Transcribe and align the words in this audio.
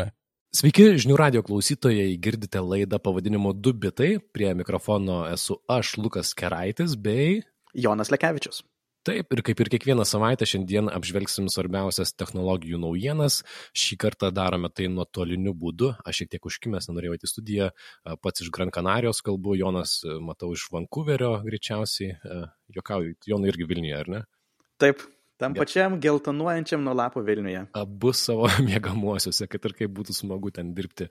Sveiki, 0.52 0.84
žinių 1.04 1.16
radio 1.20 1.44
klausytojai, 1.44 2.20
girdite 2.20 2.60
laidą 2.64 3.00
pavadinimu 3.04 3.54
2 3.60 3.74
bitai. 3.74 4.20
Prie 4.32 4.54
mikrofono 4.56 5.28
esu 5.34 5.56
aš, 5.68 5.98
Lukas 5.98 6.34
Keraitis, 6.34 6.96
bei 6.96 7.42
Jonas 7.74 8.12
Lekevičius. 8.12 8.64
Taip, 9.02 9.34
ir 9.34 9.40
kaip 9.42 9.62
ir 9.64 9.70
kiekvieną 9.74 10.04
savaitę 10.06 10.46
šiandien 10.46 10.86
apžvelgsim 10.94 11.48
svarbiausias 11.50 12.12
technologijų 12.14 12.78
naujienas. 12.84 13.40
Šį 13.74 13.96
kartą 14.04 14.30
darome 14.30 14.70
tai 14.70 14.92
nuotoliniu 14.94 15.56
būdu. 15.58 15.90
Aš 16.06 16.20
šiek 16.22 16.30
tiek 16.36 16.46
užkimęs, 16.46 16.86
nenorėjau 16.92 17.18
į 17.18 17.32
studiją. 17.32 17.70
Pats 18.22 18.46
iš 18.46 18.52
Gran 18.54 18.70
Canarijos 18.70 19.24
kalbu, 19.26 19.56
Jonas, 19.58 19.96
matau, 20.22 20.52
iš 20.54 20.68
Vancouverio 20.70 21.32
greičiausiai. 21.48 22.20
Jokauju, 22.78 23.18
Jonai 23.26 23.50
irgi 23.50 23.70
Vilniuje, 23.74 23.98
ar 24.04 24.14
ne? 24.14 24.22
Taip, 24.78 25.02
tam 25.42 25.58
pačiam 25.58 25.98
geltonuojančiam 26.02 26.84
nuo 26.86 26.94
lapų 26.98 27.26
Vilniuje. 27.26 27.66
Abu 27.78 28.14
savo 28.18 28.50
mėgamuosiuose, 28.70 29.50
kad 29.52 29.66
ir 29.70 29.78
kaip 29.82 29.98
būtų 29.98 30.16
smagu 30.18 30.54
ten 30.54 30.76
dirbti 30.78 31.10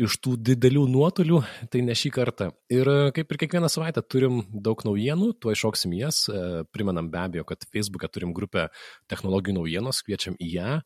iš 0.00 0.16
tų 0.22 0.36
didelių 0.38 0.84
nuotolių, 0.90 1.40
tai 1.72 1.82
ne 1.84 1.94
šį 1.98 2.12
kartą. 2.14 2.50
Ir 2.72 2.88
kaip 3.16 3.32
ir 3.32 3.40
kiekvieną 3.42 3.68
savaitę 3.72 4.02
turim 4.06 4.40
daug 4.48 4.80
naujienų, 4.86 5.32
tuo 5.42 5.52
iššoksim 5.54 5.94
jas. 5.98 6.22
Primenam 6.72 7.10
be 7.12 7.20
abejo, 7.20 7.44
kad 7.48 7.66
Facebook'e 7.68 8.08
turim 8.12 8.34
grupę 8.36 8.68
technologijų 9.10 9.58
naujienos, 9.58 10.02
kviečiam 10.06 10.38
į 10.40 10.50
ją. 10.54 10.76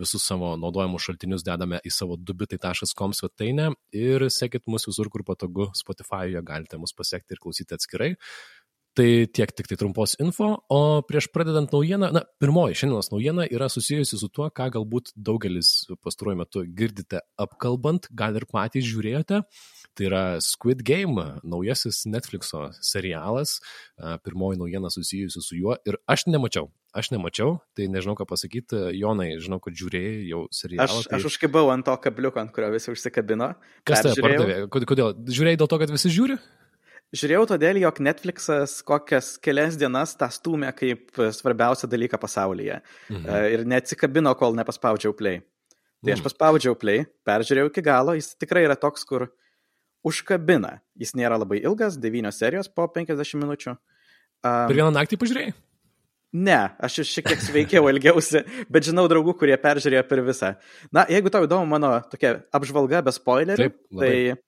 Visus 0.00 0.24
savo 0.26 0.56
naudojamus 0.58 1.04
šaltinius 1.06 1.44
dedame 1.46 1.78
į 1.86 1.92
savo 1.94 2.16
dubitai.com 2.18 3.12
svetainę 3.14 3.68
ir 3.94 4.26
sekit 4.32 4.66
mus 4.66 4.88
visur, 4.88 5.12
kur 5.12 5.22
patogu. 5.26 5.68
Spotify'e 5.78 6.42
galite 6.42 6.80
mus 6.80 6.96
pasiekti 6.96 7.36
ir 7.36 7.44
klausyti 7.44 7.76
atskirai. 7.76 8.14
Tai 8.98 9.06
tiek 9.30 9.52
tik 9.54 9.68
tai 9.70 9.76
trumpos 9.78 10.16
info, 10.18 10.48
o 10.66 10.78
prieš 11.06 11.28
pradedant 11.30 11.70
naujieną, 11.70 12.08
na, 12.10 12.24
pirmoji 12.42 12.74
šiandienos 12.80 13.12
naujiena 13.12 13.44
yra 13.46 13.68
susijusi 13.70 14.18
su 14.18 14.28
tuo, 14.34 14.48
ką 14.50 14.66
galbūt 14.74 15.12
daugelis 15.14 15.86
pastaruoju 16.02 16.40
metu 16.40 16.64
girdite 16.66 17.20
apkalbant, 17.38 18.08
gal 18.10 18.34
ir 18.40 18.48
patys 18.50 18.88
žiūrėjote. 18.88 19.44
Tai 19.94 20.08
yra 20.08 20.24
Squid 20.42 20.82
Game, 20.86 21.22
naujasis 21.46 22.02
Netflixo 22.10 22.66
serialas, 22.82 23.60
pirmoji 24.26 24.58
naujiena 24.58 24.90
susijusi 24.90 25.42
su 25.46 25.62
juo 25.62 25.78
ir 25.86 26.02
aš 26.10 26.26
nemačiau. 26.26 26.72
Aš 26.90 27.12
nemačiau, 27.14 27.60
tai 27.78 27.86
nežinau 27.86 28.16
ką 28.18 28.26
pasakyti. 28.26 28.88
Jonai, 28.98 29.36
žinau, 29.38 29.60
kad 29.62 29.76
žiūrėjai 29.78 30.24
jau 30.26 30.40
serialą. 30.50 30.88
Aš, 30.90 31.06
tai... 31.06 31.20
aš 31.20 31.28
užkibau 31.30 31.70
ant 31.70 31.86
to 31.86 31.94
kabliuko, 32.02 32.42
ant 32.42 32.50
kurio 32.50 32.72
visi 32.74 32.90
užsikabino. 32.90 33.52
Kas 33.86 34.02
tai 34.02 34.16
pardavė? 34.18 34.64
Kodėl? 34.66 35.12
Žiūrėjai 35.30 35.60
dėl 35.62 35.70
to, 35.70 35.78
kad 35.78 35.94
visi 35.94 36.10
žiūri? 36.10 36.40
Žiūrėjau 37.10 37.46
todėl, 37.50 37.80
jog 37.82 37.96
Netflixas 38.06 38.76
kokias 38.86 39.32
kelias 39.42 39.74
dienas 39.78 40.12
tą 40.18 40.28
stumė 40.30 40.70
kaip 40.76 41.16
svarbiausią 41.34 41.88
dalyką 41.90 42.20
pasaulyje. 42.22 42.80
Mhm. 43.10 43.48
Ir 43.56 43.64
neatsikabino, 43.66 44.34
kol 44.38 44.54
nepaspaudžiau 44.58 45.16
play. 45.18 45.40
Tai 46.00 46.14
aš 46.14 46.22
paspaudžiau 46.24 46.76
play, 46.80 47.04
peržiūrėjau 47.28 47.68
iki 47.68 47.82
galo, 47.84 48.14
jis 48.16 48.30
tikrai 48.40 48.62
yra 48.64 48.76
toks, 48.78 49.02
kur 49.04 49.26
užkabina. 50.06 50.78
Jis 50.96 51.12
nėra 51.18 51.36
labai 51.40 51.58
ilgas, 51.60 51.98
9 52.00 52.30
serijos 52.32 52.70
po 52.72 52.86
50 52.88 53.42
minučių. 53.42 53.74
Um, 53.74 54.70
per 54.70 54.78
vieną 54.78 54.94
naktį 54.94 55.18
pažiūrėjai? 55.20 55.52
Ne, 56.40 56.60
aš 56.78 57.00
šiek 57.10 57.26
tiek 57.26 57.40
sveikiau 57.42 57.88
ilgiausi, 57.90 58.44
bet 58.70 58.86
žinau 58.86 59.08
draugų, 59.10 59.34
kurie 59.40 59.56
peržiūrėjo 59.58 60.04
per 60.06 60.22
visą. 60.22 60.52
Na, 60.94 61.02
jeigu 61.10 61.32
tau 61.34 61.42
įdomu 61.42 61.66
mano 61.68 61.90
tokia 62.12 62.36
apžvalga 62.54 63.02
be 63.02 63.12
spoilerių, 63.12 63.66
Taip, 63.66 63.80
labai. 63.90 64.06
tai 64.06 64.38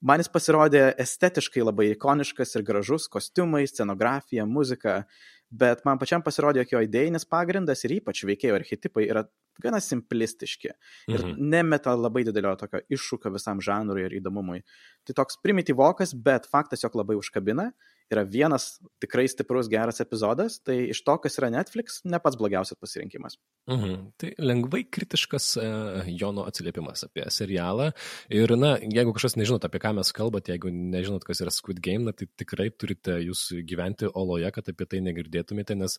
Man 0.00 0.22
jis 0.22 0.30
pasirodė 0.32 0.86
estetiškai 1.02 1.60
labai 1.64 1.90
ikoniškas 1.92 2.56
ir 2.56 2.64
gražus, 2.64 3.04
kostiumai, 3.12 3.66
scenografija, 3.68 4.46
muzika, 4.48 5.02
bet 5.50 5.82
man 5.84 6.00
pačiam 6.00 6.24
pasirodė, 6.24 6.62
jog 6.62 6.72
jo 6.72 6.82
idėjinis 6.86 7.26
pagrindas 7.28 7.84
ir 7.84 7.98
ypač 7.98 8.22
veikėjo 8.24 8.56
archetipai 8.56 9.04
yra 9.10 9.26
gana 9.60 9.80
simplistiški 9.84 10.70
ir 10.70 11.20
mhm. 11.20 11.34
nemeta 11.52 11.92
labai 11.98 12.22
didelio 12.24 12.54
tokio 12.56 12.80
iššūkio 12.96 13.34
visam 13.34 13.60
žanrui 13.60 14.06
ir 14.06 14.16
įdomumui. 14.22 14.62
Tai 15.04 15.18
toks 15.20 15.36
primityvokas, 15.44 16.14
bet 16.16 16.48
faktas, 16.48 16.84
jog 16.86 16.96
labai 17.02 17.18
užkabina 17.20 17.70
yra 18.10 18.24
vienas 18.26 18.78
tikrai 19.02 19.26
stiprus 19.30 19.68
geras 19.70 20.00
epizodas, 20.02 20.58
tai 20.66 20.76
iš 20.90 21.02
to, 21.06 21.16
kas 21.22 21.38
yra 21.40 21.50
Netflix, 21.54 22.00
ne 22.04 22.18
pats 22.22 22.38
blogiausias 22.40 22.78
pasirinkimas. 22.80 23.38
Mhm. 23.70 23.96
Tai 24.20 24.30
lengvai 24.42 24.82
kritiškas 24.90 25.46
uh, 25.60 26.08
Jono 26.08 26.46
atsiliepimas 26.48 27.04
apie 27.06 27.26
serialą. 27.30 27.90
Ir, 28.34 28.54
na, 28.58 28.74
jeigu 28.80 29.14
kažkas 29.16 29.36
nežinot, 29.38 29.64
apie 29.66 29.82
ką 29.82 29.94
mes 30.00 30.10
kalbate, 30.16 30.54
jeigu 30.54 30.72
nežinot, 30.74 31.24
kas 31.26 31.42
yra 31.44 31.54
Squid 31.54 31.82
Game, 31.84 32.06
na, 32.08 32.14
tai 32.16 32.28
tikrai 32.40 32.70
turite 32.74 33.20
jūs 33.22 33.46
gyventi 33.68 34.10
oloje, 34.10 34.50
kad 34.56 34.72
apie 34.72 34.88
tai 34.90 35.02
negirdėtumėte, 35.06 35.78
nes 35.78 35.98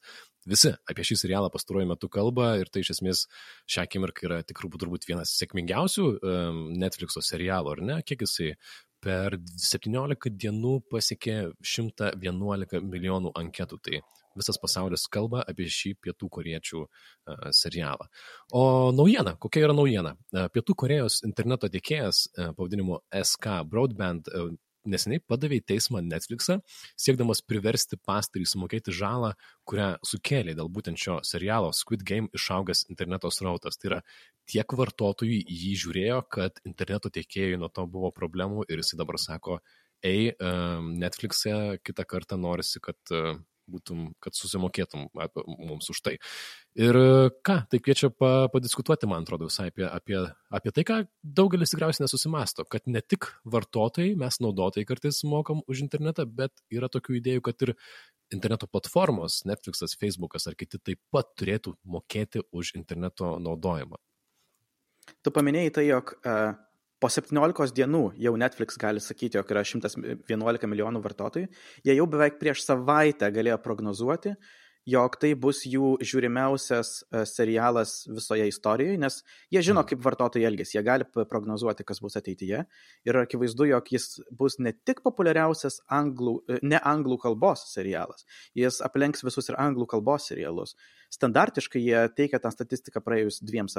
visi 0.49 0.73
apie 0.89 1.05
šį 1.07 1.19
serialą 1.23 1.51
pastaruoju 1.53 1.91
metu 1.93 2.09
kalba 2.11 2.55
ir 2.61 2.71
tai 2.71 2.83
iš 2.83 2.95
esmės 2.97 3.25
šią 3.69 3.85
akimirką 3.87 4.27
yra 4.27 4.41
tikrai 4.47 4.71
turbūt 4.81 5.07
vienas 5.09 5.33
sėkmingiausių 5.39 6.07
um, 6.07 6.61
Netflixo 6.81 7.23
serialų, 7.25 7.75
ar 7.75 7.83
ne? 7.85 7.99
Kiek 8.05 8.23
jisai 8.25 8.53
per 9.01 9.37
17 9.57 10.31
dienų 10.37 10.77
pasiekė 10.91 11.37
111 11.65 12.81
milijonų 12.85 13.33
anketų. 13.41 13.81
Tai 13.81 14.01
visas 14.39 14.55
pasaulis 14.61 15.07
kalba 15.11 15.43
apie 15.43 15.67
šį 15.67 15.95
pietų 16.05 16.29
koriečių 16.31 16.85
serialą. 17.51 18.07
O 18.55 18.63
naujiena, 18.95 19.35
kokia 19.41 19.65
yra 19.67 19.75
naujiena? 19.75 20.15
Pietų 20.55 20.77
Korejos 20.85 21.19
interneto 21.27 21.67
tiekėjas 21.73 22.29
pavadinimu 22.37 23.01
SK 23.11 23.63
Broadband 23.67 24.31
neseniai 24.81 25.21
padavė 25.29 25.59
į 25.59 25.65
teismą 25.69 25.99
Netflixą, 26.01 26.55
siekdamas 26.97 27.43
priversti 27.45 27.99
pastarį 28.01 28.47
sumokėti 28.49 28.95
žalą, 28.97 29.35
kurią 29.69 29.91
sukėlė 30.07 30.55
dėl 30.57 30.71
būtent 30.73 30.97
šio 30.97 31.19
serialo 31.27 31.69
Squid 31.77 32.01
Game 32.07 32.31
išaugęs 32.33 32.87
interneto 32.89 33.29
srautas. 33.29 33.77
Tai 33.77 33.91
yra 33.91 33.99
tiek 34.49 34.73
vartotojų 34.77 35.43
jį 35.43 35.75
žiūrėjo, 35.83 36.23
kad 36.31 36.59
interneto 36.67 37.11
tiekėjai 37.13 37.59
nuo 37.61 37.69
to 37.73 37.85
buvo 37.89 38.11
problemų 38.15 38.65
ir 38.69 38.81
jisai 38.81 38.99
dabar 39.01 39.19
sako, 39.21 39.59
ei, 40.01 40.31
Netflix'e 40.41 41.77
kitą 41.85 42.05
kartą 42.09 42.39
norisi, 42.41 42.81
kad 42.83 42.97
būtum, 43.71 44.11
kad 44.23 44.35
susimokėtum 44.35 45.07
mums 45.45 45.89
už 45.93 46.01
tai. 46.03 46.15
Ir 46.79 46.97
ką, 47.45 47.57
tai 47.71 47.79
kviečia 47.83 48.11
pa, 48.13 48.47
padiskutuoti, 48.51 49.09
man 49.09 49.25
atrodo, 49.25 49.49
visai 49.51 49.69
apie, 49.71 49.85
apie, 49.87 50.17
apie 50.51 50.73
tai, 50.75 50.85
ką 50.87 50.99
daugelis 51.39 51.73
tikriausiai 51.73 52.05
nesusimasto, 52.05 52.65
kad 52.71 52.87
ne 52.91 53.03
tik 53.03 53.29
vartotojai, 53.55 54.13
mes 54.19 54.41
naudotojai 54.43 54.87
kartais 54.89 55.21
mokam 55.27 55.63
už 55.71 55.85
internetą, 55.85 56.27
bet 56.27 56.63
yra 56.73 56.91
tokių 56.91 57.19
idėjų, 57.21 57.45
kad 57.47 57.67
ir 57.67 57.75
interneto 58.31 58.69
platformos, 58.71 59.41
Netflixas, 59.47 59.97
Facebookas 59.99 60.47
ar 60.47 60.55
kiti 60.59 60.79
taip 60.79 61.01
pat 61.11 61.33
turėtų 61.39 61.75
mokėti 61.83 62.45
už 62.55 62.75
interneto 62.79 63.35
naudojimą. 63.43 63.99
Tu 65.21 65.33
paminėjai 65.33 65.73
tai, 65.77 65.85
jog 65.89 66.13
uh, 66.21 66.53
po 67.01 67.09
17 67.09 67.73
dienų 67.77 68.03
jau 68.21 68.33
Netflix 68.37 68.77
gali 68.81 69.01
sakyti, 69.01 69.39
jog 69.39 69.53
yra 69.53 69.65
111 69.65 70.69
milijonų 70.69 71.01
vartotojų, 71.03 71.49
jie 71.87 71.95
jau 71.97 72.09
beveik 72.09 72.37
prieš 72.41 72.65
savaitę 72.67 73.31
galėjo 73.33 73.57
prognozuoti, 73.63 74.35
jog 74.89 75.15
tai 75.21 75.31
bus 75.37 75.61
jų 75.69 75.91
žiūrimiausias 76.01 76.91
e, 77.03 77.23
serialas 77.29 78.07
visoje 78.09 78.47
istorijoje, 78.49 78.97
nes 79.01 79.19
jie 79.53 79.61
žino, 79.65 79.83
kaip 79.87 80.01
vartotojai 80.01 80.47
elgesi, 80.49 80.77
jie 80.77 80.83
gali 80.85 81.05
prognozuoti, 81.05 81.85
kas 81.85 82.01
bus 82.01 82.17
ateityje. 82.17 82.63
Ir 83.05 83.19
akivaizdu, 83.21 83.67
jog 83.69 83.91
jis 83.93 84.07
bus 84.37 84.57
ne 84.59 84.73
tik 84.73 85.03
populiariausias 85.05 85.83
anglų, 85.85 86.39
e, 86.49 86.61
ne 86.65 86.81
anglų 86.81 87.19
kalbos 87.21 87.67
serialas, 87.75 88.25
jis 88.57 88.81
aplenks 88.85 89.25
visus 89.25 89.53
ir 89.53 89.59
anglų 89.61 89.89
kalbos 89.93 90.31
serialus. 90.31 90.73
Standartiškai 91.13 91.81
jie 91.81 92.07
teikia 92.17 92.41
tą 92.41 92.53
statistiką 92.53 93.05
praėjus 93.05 93.41
dviem, 93.45 93.69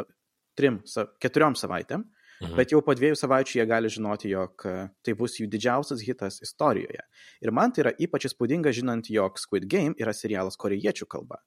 trim, 0.59 0.81
keturiom 1.23 1.57
savaitėm. 1.59 2.05
Mhm. 2.43 2.57
Bet 2.59 2.73
jau 2.75 2.81
po 2.83 2.95
dviejų 2.99 3.17
savaičių 3.19 3.59
jie 3.61 3.67
gali 3.71 3.91
žinoti, 3.93 4.31
jog 4.33 4.65
e, 4.67 4.89
tai 5.07 5.15
bus 5.19 5.37
jų 5.39 5.47
didžiausias 5.51 6.03
hitas 6.03 6.41
istorijoje. 6.43 7.05
Ir 7.45 7.53
man 7.55 7.71
tai 7.71 7.85
yra 7.85 7.93
ypač 8.03 8.27
įspūdinga 8.31 8.73
žinant, 8.75 9.11
jog 9.15 9.39
Squid 9.39 9.69
Game 9.71 9.95
yra 10.03 10.15
serialas 10.17 10.59
korejiečių 10.59 11.07
kalba. 11.07 11.39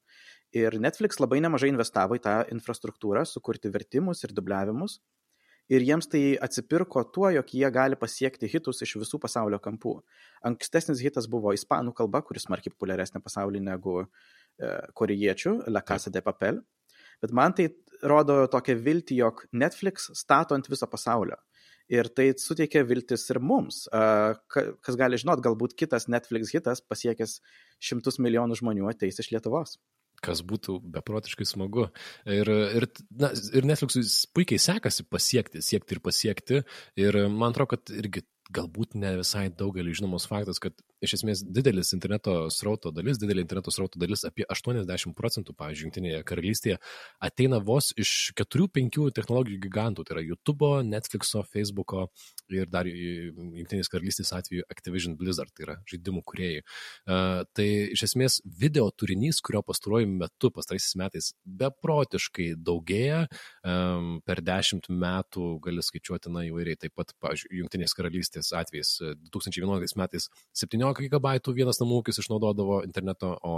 Ir 0.56 0.78
Netflix 0.80 1.20
labai 1.20 1.42
nemažai 1.44 1.68
investavo 1.68 2.16
į 2.16 2.22
tą 2.24 2.38
infrastruktūrą, 2.54 3.26
sukurti 3.28 3.72
vertimus 3.74 4.24
ir 4.24 4.32
dubliavimus. 4.36 5.00
Ir 5.68 5.82
jiems 5.82 6.06
tai 6.06 6.22
atsipirko 6.46 7.02
tuo, 7.10 7.26
jog 7.34 7.48
jie 7.50 7.68
gali 7.74 7.98
pasiekti 7.98 8.48
hitus 8.48 8.84
iš 8.86 8.94
visų 9.02 9.18
pasaulio 9.20 9.58
kampų. 9.60 9.96
Ankstesnis 10.46 11.02
hitas 11.02 11.26
buvo 11.28 11.50
ispanų 11.56 11.92
kalba, 11.98 12.22
kuris 12.22 12.46
smarkiai 12.46 12.72
populiaresnė 12.72 13.20
pasaulyje 13.24 13.66
negu 13.66 13.98
e, 14.04 14.06
korejiečių, 14.94 15.56
La 15.74 15.82
Casa 15.82 16.12
de 16.14 16.22
Papel. 16.22 16.62
Bet 17.20 17.32
man 17.34 17.54
tai 17.56 17.70
rodo 18.02 18.42
tokią 18.52 18.76
viltį, 18.82 19.20
jog 19.22 19.44
Netflix 19.52 20.10
stato 20.18 20.56
ant 20.56 20.68
viso 20.70 20.88
pasaulio. 20.90 21.38
Ir 21.92 22.08
tai 22.10 22.32
suteikia 22.34 22.82
viltis 22.82 23.28
ir 23.30 23.38
mums. 23.38 23.84
Kas 23.90 24.98
gali 24.98 25.18
žinot, 25.22 25.42
galbūt 25.44 25.76
kitas 25.78 26.08
Netflix 26.10 26.50
hitas 26.54 26.82
pasiekęs 26.82 27.38
šimtus 27.78 28.18
milijonų 28.18 28.58
žmonių 28.58 28.90
ateis 28.90 29.22
iš 29.22 29.30
Lietuvos. 29.34 29.78
kas 30.24 30.40
būtų 30.42 30.78
beprotiškai 30.94 31.44
smagu. 31.46 31.90
Ir, 32.24 32.48
ir, 32.48 32.86
na, 33.20 33.30
ir 33.52 33.66
Netflixui 33.68 34.02
puikiai 34.34 34.58
sekasi 34.58 35.04
pasiekti, 35.04 35.60
siekti 35.62 35.94
ir 35.94 36.00
pasiekti. 36.02 36.62
Ir 36.96 37.18
man 37.28 37.52
atrodo, 37.52 37.76
kad 37.76 37.92
irgi 37.94 38.24
galbūt 38.54 38.94
ne 38.94 39.16
visai 39.20 39.48
daugeliu 39.50 39.94
žinomas 39.96 40.26
faktas, 40.30 40.60
kad 40.62 40.76
iš 41.04 41.18
esmės 41.18 41.42
didelis 41.44 41.92
interneto 41.96 42.34
srauto 42.52 42.92
dalis, 42.94 43.18
didelė 43.20 43.42
interneto 43.44 43.72
srauto 43.74 44.00
dalis, 44.00 44.24
apie 44.28 44.46
80 44.48 45.14
procentų, 45.16 45.54
pavyzdžiui, 45.58 45.86
Junktinėje 45.86 46.22
karalystėje, 46.26 46.76
ateina 47.22 47.60
vos 47.62 47.92
iš 48.00 48.32
4-5 48.38 49.10
technologijų 49.16 49.60
gigantų, 49.66 50.06
tai 50.06 50.16
yra 50.16 50.24
YouTube, 50.24 50.70
Netflixo, 50.88 51.42
Facebooko 51.52 52.06
ir 52.52 52.70
dar 52.72 52.88
Junktinės 52.88 53.90
karalystės 53.92 54.32
atveju 54.36 54.66
Activision 54.72 55.18
Blizzard, 55.20 55.52
tai 55.54 55.66
yra 55.66 55.76
žaidimų 55.90 56.24
kuriejai. 56.26 56.64
Uh, 57.06 57.42
tai 57.56 57.68
iš 57.94 58.06
esmės 58.08 58.40
video 58.46 58.88
turinys, 58.90 59.42
kurio 59.44 59.62
pastaruoju 59.66 60.08
metu, 60.10 60.50
pastaraisiais 60.54 60.96
metais, 61.00 61.30
beprotiškai 61.44 62.52
daugėja, 62.56 63.26
um, 63.66 64.16
per 64.26 64.42
10 64.46 64.88
metų 64.90 65.52
gali 65.64 65.84
skaičiuoti, 65.84 66.32
na, 66.32 66.46
įvairiai, 66.48 66.80
taip 66.86 66.96
pat, 66.96 67.12
pavyzdžiui, 67.22 67.52
Junktinės 67.60 67.94
karalystės 67.96 68.35
atvejais 68.56 68.90
2011 69.32 69.98
metais 70.00 70.28
17 70.60 71.08
GB 71.12 71.54
vienas 71.56 71.80
namų 71.80 72.00
ūkis 72.02 72.20
išnaudodavo 72.22 72.82
interneto, 72.86 73.32
o 73.42 73.54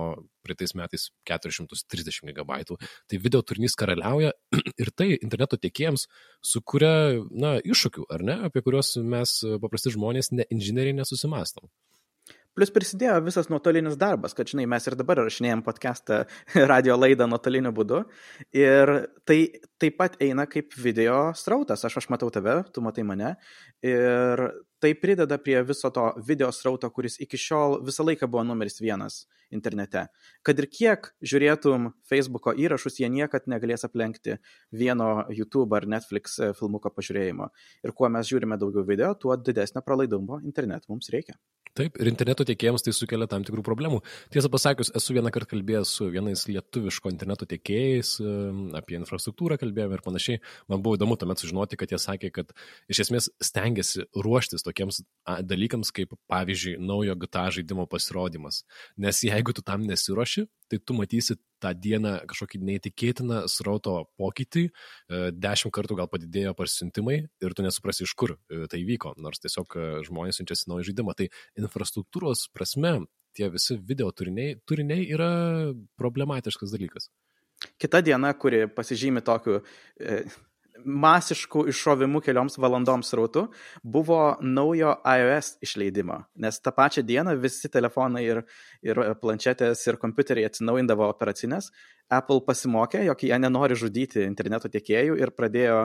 praeitais 0.46 0.74
metais 0.78 1.08
430 1.28 2.34
GB. 2.36 2.60
Tai 3.08 3.20
video 3.24 3.42
turinys 3.42 3.76
karaliauja 3.78 4.32
ir 4.82 4.92
tai 4.94 5.10
interneto 5.16 5.58
tiekėjams 5.60 6.08
sukuria, 6.44 6.94
na, 7.30 7.56
iššūkių, 7.62 8.08
ar 8.14 8.24
ne, 8.24 8.40
apie 8.48 8.62
kuriuos 8.64 8.96
mes 9.02 9.38
paprasti 9.62 9.94
žmonės, 9.96 10.32
ne 10.34 10.48
inžinieriai, 10.54 10.96
nesusimastom. 11.00 11.68
Plus 12.58 12.72
prisidėjo 12.74 13.20
visas 13.22 13.46
nuotolinis 13.52 13.94
darbas, 14.00 14.32
kad, 14.34 14.48
žinai, 14.50 14.64
mes 14.66 14.82
ir 14.88 14.96
dabar 14.98 15.20
rašinėjom 15.22 15.60
podcastą, 15.62 16.24
radio 16.72 16.96
laidą 16.98 17.28
nuotoliniu 17.30 17.70
būdu. 17.76 18.00
Ir 18.58 18.90
tai 19.28 19.36
taip 19.78 19.94
pat 20.00 20.16
eina 20.24 20.48
kaip 20.50 20.74
video 20.74 21.28
srautas. 21.38 21.86
Aš, 21.86 22.00
aš 22.02 22.08
matau 22.10 22.32
tave, 22.34 22.56
tu 22.74 22.82
matai 22.82 23.04
mane. 23.06 23.36
Ir 23.86 24.42
tai 24.80 24.94
prideda 24.94 25.38
prie 25.42 25.62
viso 25.66 25.90
to 25.90 26.06
video 26.26 26.50
srauto, 26.52 26.90
kuris 26.94 27.18
iki 27.24 27.38
šiol 27.40 27.78
visą 27.86 28.06
laiką 28.06 28.28
buvo 28.30 28.44
numeris 28.46 28.80
vienas 28.80 29.24
internete. 29.54 30.06
Kad 30.46 30.60
ir 30.62 30.68
kiek 30.70 31.10
žiūrėtum 31.24 31.90
Facebook'o 32.08 32.54
įrašus, 32.54 33.00
jie 33.00 33.10
niekad 33.12 33.48
negalės 33.50 33.86
aplenkti 33.88 34.38
vieno 34.70 35.24
YouTube 35.34 35.76
ar 35.76 35.88
Netflix 35.88 36.38
filmuko 36.58 36.92
pažiūrėjimo. 36.94 37.50
Ir 37.84 37.94
kuo 37.96 38.10
mes 38.12 38.28
žiūrime 38.30 38.60
daugiau 38.60 38.86
video, 38.86 39.14
tuo 39.14 39.36
didesnio 39.36 39.82
pralaidumo 39.84 40.42
internetu 40.44 40.92
mums 40.92 41.10
reikia. 41.14 41.38
Taip, 41.78 41.98
ir 42.02 42.10
interneto 42.10 42.42
tiekėjams 42.48 42.82
tai 42.82 42.92
sukelia 42.96 43.28
tam 43.30 43.44
tikrų 43.46 43.62
problemų. 43.66 44.00
Tiesą 44.34 44.50
pasakius, 44.50 44.90
esu 44.98 45.14
vieną 45.14 45.30
kartą 45.34 45.52
kalbėjęs 45.52 45.92
su 46.00 46.08
vienais 46.10 46.42
lietuviško 46.50 47.12
interneto 47.12 47.46
tiekėjais, 47.46 48.16
apie 48.78 48.98
infrastruktūrą 48.98 49.58
kalbėjome 49.60 49.98
ir 49.98 50.02
panašiai. 50.02 50.42
Man 50.72 50.82
buvo 50.82 50.98
įdomu 50.98 51.18
tuomet 51.20 51.38
sužinoti, 51.38 51.78
kad 51.78 51.94
jie 51.94 52.00
sakė, 52.02 52.32
kad 52.34 52.50
iš 52.90 53.04
esmės 53.06 53.30
stengiasi 53.50 54.08
ruoštis 54.18 54.66
tokiems 54.66 55.04
dalykams, 55.46 55.94
kaip 55.94 56.16
pavyzdžiui 56.30 56.78
naujo 56.82 57.14
GTA 57.22 57.46
žaidimo 57.54 57.86
pasirodymas. 57.90 58.64
Nes 58.98 59.22
jeigu 59.22 59.54
tu 59.54 59.62
tam 59.62 59.86
nesiuoši, 59.86 60.48
tai 60.70 60.80
tu 60.84 60.96
matysi 60.96 61.36
tą 61.62 61.72
dieną 61.74 62.14
kažkokį 62.30 62.60
neįtikėtiną 62.68 63.42
srauto 63.50 63.94
pokytį, 64.20 64.64
e, 64.68 65.20
dešimt 65.34 65.74
kartų 65.74 65.98
gal 65.98 66.10
padidėjo 66.12 66.54
parsiuntimai 66.58 67.20
ir 67.24 67.56
tu 67.56 67.64
nesuprasi, 67.66 68.06
iš 68.06 68.14
kur 68.18 68.36
e, 68.36 68.66
tai 68.70 68.82
vyko, 68.88 69.14
nors 69.18 69.42
tiesiog 69.42 69.78
e, 69.78 69.86
žmonės 70.08 70.40
siunčiasi 70.40 70.70
naują 70.70 70.90
žaidimą. 70.90 71.16
Tai 71.18 71.30
infrastruktūros 71.64 72.48
prasme 72.54 73.00
tie 73.36 73.50
visi 73.52 73.78
video 73.78 74.10
turiniai, 74.14 74.58
turiniai 74.68 75.08
yra 75.14 75.32
problematiškas 76.00 76.74
dalykas. 76.74 77.10
Kita 77.78 78.00
diena, 78.06 78.30
kuri 78.38 78.66
pasižymi 78.70 79.22
tokiu 79.26 79.58
e, 79.98 80.22
masiškų 80.84 81.64
iššovimų 81.72 82.20
kelioms 82.24 82.58
valandoms 82.60 83.10
rautų 83.16 83.46
buvo 83.82 84.36
naujo 84.44 84.94
iOS 85.02 85.54
išleidimo, 85.64 86.20
nes 86.42 86.60
tą 86.62 86.72
pačią 86.76 87.04
dieną 87.06 87.36
visi 87.40 87.70
telefonai 87.72 88.24
ir, 88.26 88.42
ir 88.86 89.00
planšetės 89.22 89.86
ir 89.88 89.98
kompiuteriai 90.02 90.48
atsinaujindavo 90.50 91.08
operacinės. 91.08 91.72
Apple 92.08 92.40
pasimokė, 92.46 93.02
jog 93.08 93.24
jie 93.26 93.36
nenori 93.40 93.76
žudyti 93.76 94.24
interneto 94.24 94.70
tiekėjų 94.72 95.18
ir 95.20 95.34
pradėjo 95.36 95.82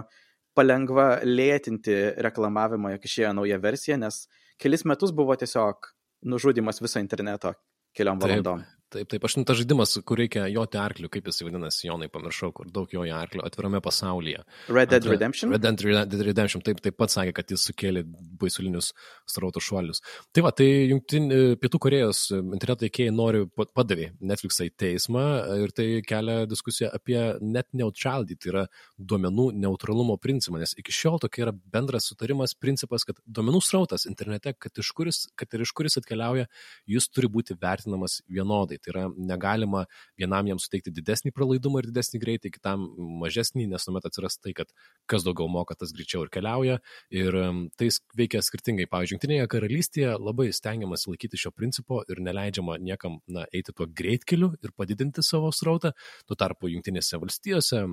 palengva 0.55 1.07
lėtinti 1.25 1.97
reklamavimą, 2.23 2.93
jog 2.95 3.09
išėjo 3.09 3.33
nauja 3.39 3.59
versija, 3.61 3.97
nes 3.99 4.25
kelis 4.61 4.85
metus 4.85 5.11
buvo 5.15 5.35
tiesiog 5.39 5.91
nužudimas 6.29 6.79
viso 6.83 7.01
interneto 7.03 7.55
keliom 7.97 8.21
valandom. 8.21 8.63
Taip. 8.63 8.82
Taip, 8.93 9.09
taip, 9.09 9.23
aš 9.25 9.37
nu 9.39 9.45
tas 9.47 9.57
žaidimas, 9.57 9.95
kur 10.05 10.19
reikia 10.21 10.45
joti 10.51 10.77
arkliu, 10.77 11.09
kaip 11.13 11.25
jis 11.29 11.41
vadinasi, 11.45 11.87
Jonai, 11.87 12.09
pamiršau, 12.13 12.51
kur 12.55 12.69
daug 12.73 12.91
joja 12.93 13.17
arkliu 13.23 13.41
atvirame 13.45 13.81
pasaulyje. 13.83 14.43
Red 14.69 14.91
Dead 14.93 15.07
Redemption? 15.09 15.53
Red 15.53 15.65
Dead 15.65 16.25
Redemption, 16.27 16.61
taip, 16.65 16.81
taip 16.83 16.97
pat 16.99 17.13
sakė, 17.13 17.33
kad 17.39 17.53
jis 17.53 17.65
sukėlė 17.69 18.03
baisulinius 18.41 18.91
strautų 19.29 19.63
šuolius. 19.63 20.03
Tai 20.35 20.43
va, 20.45 20.51
tai 20.55 20.67
jungtin, 20.91 21.29
e, 21.33 21.55
Pietų 21.61 21.81
Korejos 21.87 22.21
interneto 22.35 22.83
teikėjai 22.83 23.15
nori 23.15 23.43
padavė 23.63 24.11
Netflixą 24.21 24.67
į 24.69 24.73
teismą 24.83 25.25
ir 25.63 25.73
tai 25.75 25.87
kelia 26.05 26.43
diskusiją 26.49 26.91
apie 26.93 27.17
net 27.41 27.69
neutrality, 27.73 28.37
tai 28.37 28.53
yra 28.53 28.65
duomenų 28.99 29.49
neutralumo 29.63 30.19
principą, 30.21 30.59
nes 30.61 30.75
iki 30.77 30.93
šiol 30.93 31.19
tokia 31.23 31.47
yra 31.47 31.55
bendras 31.73 32.11
sutarimas, 32.11 32.53
principas, 32.53 33.07
kad 33.07 33.17
duomenų 33.25 33.63
srautas 33.65 34.07
internete, 34.09 34.53
kad, 34.53 34.75
iš 34.77 34.93
kuris, 34.95 35.23
kad 35.39 35.53
ir 35.55 35.65
iš 35.65 35.73
kuris 35.75 35.97
atkeliauja, 36.01 36.49
jis 36.89 37.09
turi 37.09 37.31
būti 37.31 37.57
vertinamas 37.59 38.21
vienodai. 38.29 38.82
Tai 38.83 38.93
yra 38.93 39.05
negalima 39.15 39.85
vienam 40.19 40.49
jam 40.51 40.61
suteikti 40.61 40.93
didesnį 40.93 41.33
pralaidumą 41.35 41.81
ir 41.81 41.89
didesnį 41.91 42.21
greitį, 42.23 42.53
kitam 42.57 42.85
mažesnį, 43.21 43.67
nes 43.71 43.87
tuomet 43.87 44.07
atsiras 44.09 44.37
tai, 44.39 44.53
kad 44.57 44.71
kas 45.09 45.25
daugiau 45.25 45.49
moka, 45.51 45.77
tas 45.79 45.93
greičiau 45.95 46.25
ir 46.25 46.31
keliauja. 46.33 46.79
Ir 47.13 47.37
tai 47.79 47.89
veikia 48.19 48.43
skirtingai. 48.45 48.87
Pavyzdžiui, 48.91 49.13
Junktinėje 49.13 49.47
karalystėje 49.51 50.13
labai 50.17 50.49
stengiamas 50.55 51.05
laikyti 51.07 51.39
šio 51.39 51.53
principo 51.55 52.01
ir 52.09 52.19
neleidžiama 52.23 52.79
niekam 52.81 53.19
na, 53.29 53.45
eiti 53.53 53.75
tuo 53.75 53.87
greitkeliu 53.87 54.53
ir 54.63 54.73
padidinti 54.75 55.23
savo 55.25 55.51
srautą. 55.53 55.93
Tuo 56.27 56.37
tarpu 56.39 56.71
Junktinėse 56.73 57.19
valstijose 57.21 57.83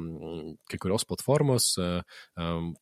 kai 0.70 0.80
kurios 0.80 1.06
platformos 1.08 1.74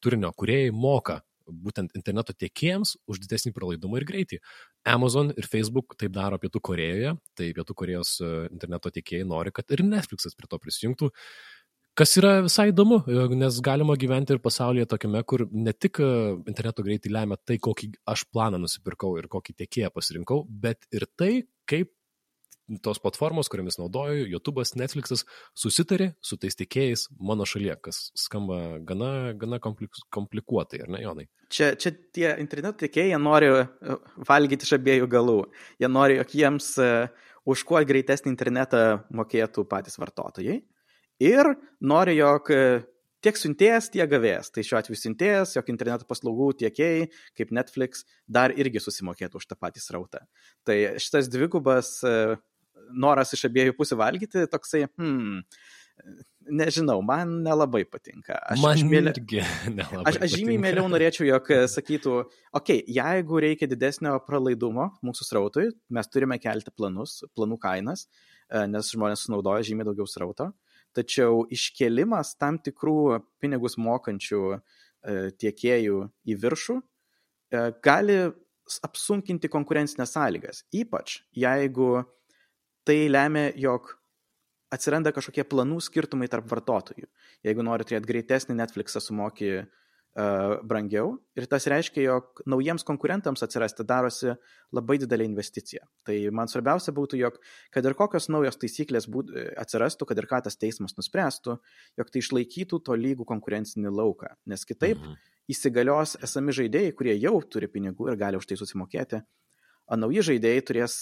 turinio 0.02 0.32
kuriejai 0.38 0.72
moka 0.74 1.20
būtent 1.48 1.94
interneto 1.98 2.34
tiekėjams 2.36 2.96
už 3.08 3.20
didesnį 3.24 3.52
pralaidumą 3.56 4.00
ir 4.00 4.08
greitį. 4.08 4.40
Amazon 4.88 5.32
ir 5.36 5.48
Facebook 5.48 5.96
taip 6.00 6.14
daro 6.16 6.38
Pietų 6.40 6.62
Korejoje, 6.70 7.14
tai 7.38 7.52
Pietų 7.56 7.76
Korejos 7.78 8.16
e, 8.20 8.32
interneto 8.52 8.92
tiekėjai 8.94 9.28
nori, 9.28 9.54
kad 9.54 9.70
ir 9.74 9.84
Netflixas 9.86 10.36
prie 10.38 10.50
to 10.50 10.60
prisijungtų. 10.62 11.12
Kas 11.98 12.12
yra 12.20 12.36
visai 12.46 12.68
įdomu, 12.70 13.00
e, 13.10 13.26
nes 13.40 13.56
galima 13.64 13.96
gyventi 13.98 14.36
ir 14.36 14.42
pasaulyje 14.42 14.86
tokiame, 14.92 15.24
kur 15.26 15.48
ne 15.50 15.74
tik 15.74 15.98
e, 16.04 16.10
interneto 16.46 16.84
greitį 16.86 17.10
lemia 17.16 17.38
tai, 17.42 17.56
kokį 17.58 17.90
aš 18.12 18.28
planą 18.30 18.60
nusipirkau 18.62 19.16
ir 19.18 19.26
kokį 19.32 19.56
tiekėją 19.64 19.90
pasirinkau, 19.96 20.44
bet 20.46 20.86
ir 20.94 21.08
tai, 21.18 21.32
kaip 21.68 21.90
tos 22.84 23.00
platformos, 23.02 23.48
kuriamis 23.48 23.78
naudoju, 23.80 24.26
YouTube'as, 24.32 24.74
Netflix'as, 24.78 25.24
susitarė 25.56 26.10
su 26.24 26.36
tais 26.40 26.58
tiekėjais 26.58 27.06
mano 27.16 27.46
šalyje, 27.48 27.78
kas 27.88 28.00
skamba 28.18 28.78
gana, 28.84 29.32
gana 29.38 29.60
komplikuotai, 29.62 30.82
ar 30.84 30.92
ne, 30.92 31.02
Jonai? 31.04 31.28
Čia, 31.52 31.72
čia 31.80 31.94
tie 32.14 32.28
interneto 32.42 32.84
tiekėjai 32.84 33.20
nori 33.22 33.48
e, 33.48 33.64
valgyti 34.28 34.68
iš 34.68 34.76
abiejų 34.76 35.08
galų. 35.12 35.38
Jie 35.80 35.88
nori, 35.88 36.18
jog 36.20 36.34
jiems 36.36 36.74
uh, 36.82 37.32
už 37.48 37.64
kuo 37.68 37.80
greitesnį 37.88 38.34
internetą 38.34 38.84
mokėtų 39.16 39.64
patys 39.70 39.96
vartotojai. 40.00 40.60
Ir 41.24 41.54
nori, 41.80 42.18
jog 42.20 42.52
uh, 42.52 42.84
tiek 43.24 43.38
siuntėjas, 43.38 43.90
tiek 43.94 44.08
gavėjas. 44.10 44.52
Tai 44.54 44.64
šiuo 44.66 44.78
atveju 44.80 45.00
siuntėjas, 45.00 45.56
jog 45.56 45.70
interneto 45.72 46.06
paslaugų 46.08 46.52
tiekėjai, 46.62 47.08
kaip 47.38 47.54
Netflix, 47.54 48.04
dar 48.28 48.54
irgi 48.54 48.82
susimokėtų 48.82 49.40
už 49.40 49.48
tą 49.50 49.58
patį 49.58 49.82
srautą. 49.82 50.22
Tai 50.68 50.76
šitas 51.02 51.30
dvigubas 51.32 51.96
noras 52.92 53.34
iš 53.36 53.46
abiejų 53.48 53.74
pusių 53.78 53.98
valgyti, 54.00 54.46
toksai, 54.50 54.84
hmm, 54.98 55.42
nežinau, 56.48 57.00
man 57.04 57.38
nelabai 57.44 57.82
patinka. 57.88 58.38
Aš, 58.52 58.62
man 58.62 58.76
aš, 58.76 58.84
mėlė, 58.88 59.12
irgi 59.16 59.42
nelabai. 59.78 60.04
Aš, 60.10 60.20
aš 60.24 60.36
žymiai 60.36 60.60
mėliau 60.62 60.86
norėčiau, 60.90 61.26
jog 61.28 61.50
sakytų, 61.74 62.14
okei, 62.22 62.80
okay, 62.80 62.96
jeigu 62.98 63.42
reikia 63.44 63.68
didesnio 63.70 64.16
pralaidumo 64.26 64.90
mūsų 65.04 65.28
srautui, 65.28 65.68
mes 65.94 66.10
turime 66.12 66.40
kelti 66.42 66.72
planus, 66.74 67.20
planų 67.36 67.60
kainas, 67.62 68.06
e, 68.48 68.64
nes 68.70 68.90
žmonės 68.94 69.26
sunaudoja 69.26 69.66
žymiai 69.68 69.88
daugiau 69.90 70.08
srauto, 70.08 70.50
tačiau 70.96 71.44
iškelimas 71.54 72.34
tam 72.40 72.58
tikrų 72.64 73.20
pinigus 73.42 73.78
mokančių 73.80 74.42
e, 74.54 74.60
tiekėjų 75.38 76.04
į 76.28 76.38
viršų 76.44 76.78
e, 76.80 77.64
gali 77.84 78.20
apsunkinti 78.84 79.48
konkurencinės 79.48 80.12
sąlygas, 80.16 80.64
ypač 80.76 81.22
jeigu 81.36 82.02
tai 82.88 83.02
lemia, 83.12 83.50
jog 83.60 83.92
atsiranda 84.72 85.12
kažkokie 85.16 85.44
planų 85.48 85.80
skirtumai 85.84 86.28
tarp 86.32 86.48
vartotojų. 86.48 87.08
Jeigu 87.46 87.64
nori 87.64 87.86
turėti 87.88 88.08
greitesnį 88.08 88.56
Netflixą, 88.58 89.00
sumoki 89.04 89.50
uh, 89.60 89.68
brangiau 90.66 91.12
ir 91.38 91.46
tas 91.46 91.66
reiškia, 91.70 92.02
jog 92.02 92.42
naujiems 92.48 92.84
konkurentams 92.86 93.44
atsirasti 93.44 93.86
darosi 93.86 94.34
labai 94.74 94.98
didelė 94.98 95.28
investicija. 95.28 95.84
Tai 96.06 96.16
man 96.34 96.50
svarbiausia 96.50 96.92
būtų, 96.96 97.20
jog 97.20 97.38
kad 97.74 97.86
ir 97.86 97.96
kokios 97.98 98.28
naujos 98.32 98.58
taisyklės 98.58 99.08
būt, 99.08 99.30
atsirastų, 99.60 100.08
kad 100.08 100.18
ir 100.18 100.28
ką 100.30 100.42
tas 100.48 100.58
teismas 100.58 100.96
nuspręstų, 100.98 101.58
jog 102.00 102.12
tai 102.12 102.22
išlaikytų 102.24 102.82
to 102.88 102.98
lygų 102.98 103.28
konkurencinį 103.28 103.92
lauką, 103.94 104.34
nes 104.50 104.66
kitaip 104.68 104.98
mhm. 104.98 105.18
įsigalios 105.54 106.16
esami 106.24 106.56
žaidėjai, 106.56 106.96
kurie 106.98 107.16
jau 107.16 107.36
turi 107.44 107.70
pinigų 107.70 108.10
ir 108.10 108.18
gali 108.18 108.40
už 108.40 108.48
tai 108.48 108.58
susimokėti, 108.58 109.22
o 109.88 109.96
nauji 109.96 110.26
žaidėjai 110.32 110.64
turės, 110.66 110.98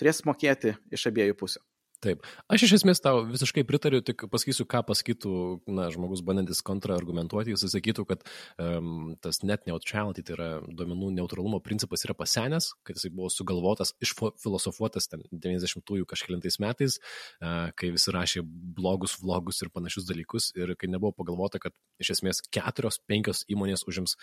turės 0.00 0.22
mokėti 0.28 0.76
iš 0.94 1.08
abiejų 1.12 1.38
pusių. 1.40 1.64
Taip. 2.04 2.26
Aš 2.52 2.66
iš 2.66 2.72
esmės 2.78 3.00
tau 3.00 3.22
visiškai 3.24 3.62
pritariu, 3.66 4.02
tik 4.04 4.26
pasakysiu, 4.28 4.66
ką 4.68 4.82
pasakytų 4.86 5.30
na, 5.72 5.86
žmogus 5.92 6.20
bandantis 6.26 6.60
kontraargumentuoti. 6.66 7.54
Jis 7.54 7.64
sakytų, 7.72 8.04
kad 8.10 8.24
um, 8.60 9.14
tas 9.24 9.40
net 9.46 9.64
neutrality, 9.68 10.24
tai 10.26 10.34
yra 10.36 10.48
duomenų 10.68 11.14
neutralumo 11.16 11.60
principas 11.64 12.04
yra 12.04 12.16
pasenęs, 12.18 12.74
kad 12.86 13.00
jisai 13.00 13.12
buvo 13.16 13.30
sugalvotas, 13.32 13.94
išfilosofuotas 14.04 15.08
ten 15.12 15.24
90-ųjų 15.32 16.08
kažkėlintais 16.10 16.60
metais, 16.62 16.98
uh, 17.40 17.72
kai 17.80 17.94
visi 17.96 18.12
rašė 18.12 18.44
blogus 18.44 19.16
vlogus 19.22 19.62
ir 19.64 19.72
panašius 19.72 20.08
dalykus 20.10 20.50
ir 20.58 20.76
kai 20.76 20.92
nebuvo 20.92 21.16
pagalvota, 21.16 21.62
kad 21.62 21.72
iš 22.02 22.18
esmės 22.18 22.44
keturios, 22.52 23.00
penkios 23.08 23.46
įmonės 23.48 23.88
užims 23.88 24.18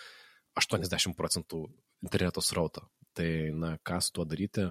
80 0.54 1.16
procentų 1.18 1.64
interneto 2.04 2.42
srauto. 2.44 2.86
Tai, 3.14 3.28
na, 3.54 3.76
ką 3.86 4.00
su 4.02 4.14
tuo 4.16 4.24
daryti, 4.26 4.66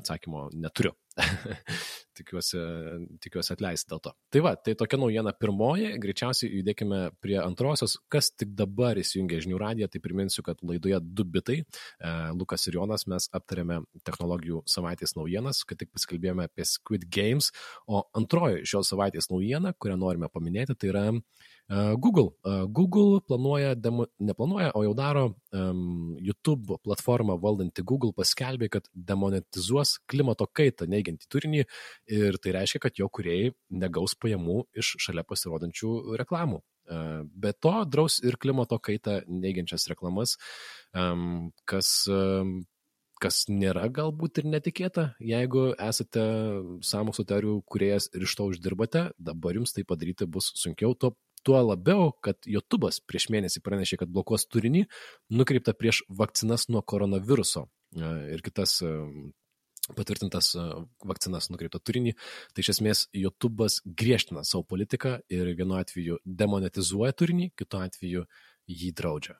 atsakymo 0.00 0.48
neturiu. 0.56 0.94
tikiuosi, 2.18 2.60
tikiuosi 3.22 3.52
atleisti 3.54 3.90
dėl 3.92 4.02
to. 4.04 4.12
Tai 4.34 4.42
va, 4.46 4.54
tai 4.58 4.74
tokia 4.78 4.98
naujiena 5.00 5.34
pirmoji, 5.36 5.92
greičiausiai 6.02 6.60
judėkime 6.60 7.00
prie 7.22 7.38
antrosios. 7.42 7.96
Kas 8.12 8.30
tik 8.34 8.54
dabar 8.58 8.98
įsijungia 9.00 9.40
žinių 9.44 9.60
radiją, 9.60 9.90
tai 9.90 10.02
priminsiu, 10.04 10.44
kad 10.46 10.62
laidoje 10.66 11.00
du 11.04 11.26
bitai, 11.36 11.60
e, 11.62 12.12
Lukas 12.38 12.66
ir 12.68 12.78
Jonas, 12.78 13.06
mes 13.10 13.28
aptarėme 13.34 13.82
technologijų 14.06 14.64
savaitės 14.70 15.16
naujienas, 15.18 15.64
kad 15.68 15.80
tik 15.82 15.92
pasikalbėjome 15.94 16.48
apie 16.48 16.66
Squid 16.68 17.08
Games, 17.14 17.50
o 17.86 18.04
antroji 18.16 18.64
šios 18.68 18.90
savaitės 18.92 19.30
naujiena, 19.32 19.74
kurią 19.78 19.98
norime 20.00 20.30
paminėti, 20.32 20.78
tai 20.78 20.94
yra 20.94 21.08
Google. 21.96 22.30
Google 22.68 23.20
planuoja, 23.26 23.74
demo, 23.74 24.06
neplanuoja, 24.20 24.70
o 24.74 24.82
jau 24.84 24.92
daro 24.94 25.24
um, 25.52 26.16
YouTube 26.20 26.76
platformą 26.84 27.38
valdanti 27.40 27.82
Google 27.82 28.12
paskelbė, 28.12 28.68
kad 28.76 28.90
demonetizuos 28.92 29.96
klimato 30.10 30.46
kaitą 30.52 30.84
neigiantį 31.04 31.30
turinį 31.30 31.64
ir 32.16 32.38
tai 32.42 32.54
reiškia, 32.56 32.80
kad 32.80 32.98
jo 32.98 33.08
kuriejai 33.08 33.52
negaus 33.70 34.16
pajamų 34.16 34.64
iš 34.74 34.96
šalia 34.98 35.24
pasirodančių 35.24 36.16
reklamų. 36.20 36.62
Be 37.24 37.52
to, 37.56 37.74
draus 37.88 38.20
ir 38.24 38.36
klimato 38.36 38.78
kaitą 38.78 39.22
neigiančias 39.28 39.88
reklamas, 39.92 40.36
kas 41.64 41.90
kas 43.22 43.44
nėra 43.48 43.86
galbūt 43.94 44.42
ir 44.42 44.48
netikėta, 44.52 45.04
jeigu 45.22 45.70
esate 45.80 46.20
sąmokslo 46.84 47.24
teorijų 47.30 47.60
kuriejas 47.70 48.10
ir 48.12 48.26
iš 48.26 48.34
to 48.36 48.48
uždirbate, 48.50 49.04
dabar 49.16 49.56
jums 49.56 49.72
tai 49.72 49.86
padaryti 49.88 50.26
bus 50.28 50.50
sunkiau, 50.60 50.92
tuo 50.98 51.14
Tuo 51.44 51.58
labiau, 51.60 52.08
kad 52.24 52.40
YouTube'as 52.48 53.02
prieš 53.04 53.26
mėnesį 53.28 53.60
pranešė, 53.60 53.98
kad 54.00 54.08
blokuos 54.08 54.46
turinį 54.48 54.86
nukreiptą 55.36 55.74
prieš 55.76 56.00
vakcinas 56.08 56.70
nuo 56.72 56.80
koronaviruso 56.80 57.66
e, 57.66 58.12
ir 58.32 58.40
kitas 58.46 58.78
e, 58.80 58.92
patvirtintas 59.92 60.52
e, 60.56 60.64
vakcinas 61.04 61.50
nukreiptą 61.52 61.80
turinį. 61.82 62.14
Tai 62.54 62.64
iš 62.64 62.74
esmės 62.76 63.06
YouTube'as 63.16 63.80
griežtina 63.84 64.44
savo 64.46 64.64
politiką 64.68 65.18
ir 65.32 65.52
vienu 65.58 65.78
atveju 65.80 66.20
demonetizuoja 66.24 67.16
turinį, 67.16 67.50
kitu 67.58 67.80
atveju 67.84 68.24
jį 68.70 68.92
draudžia. 68.96 69.38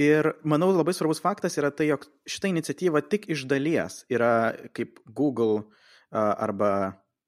Ir 0.00 0.30
manau 0.48 0.70
labai 0.72 0.94
svarbus 0.96 1.20
faktas 1.20 1.58
yra 1.60 1.68
tai, 1.74 1.90
jog 1.90 2.06
šita 2.24 2.48
iniciatyva 2.48 3.02
tik 3.12 3.26
iš 3.34 3.44
dalies 3.50 4.04
yra 4.08 4.54
kaip 4.72 5.02
Google 5.04 5.66
arba 6.10 6.70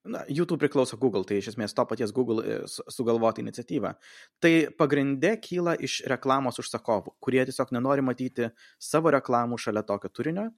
na, 0.05 0.25
YouTube 0.29 0.59
priklauso 0.63 0.97
Google, 0.97 1.25
tai 1.29 1.39
iš 1.41 1.53
esmės 1.53 1.75
to 1.77 1.85
paties 1.89 2.13
Google 2.15 2.43
e, 2.43 2.59
sugalvota 2.67 3.43
iniciatyva. 3.43 3.95
Tai 4.43 4.53
pagrindė 4.79 5.37
kyla 5.43 5.77
iš 5.79 6.01
reklamos 6.11 6.59
užsakovų, 6.63 7.17
kurie 7.23 7.45
tiesiog 7.49 7.73
nenori 7.77 8.05
matyti 8.05 8.51
savo 8.83 9.13
reklamų 9.15 9.61
šalia 9.63 9.85
tokio 9.87 10.11
turinio 10.11 10.49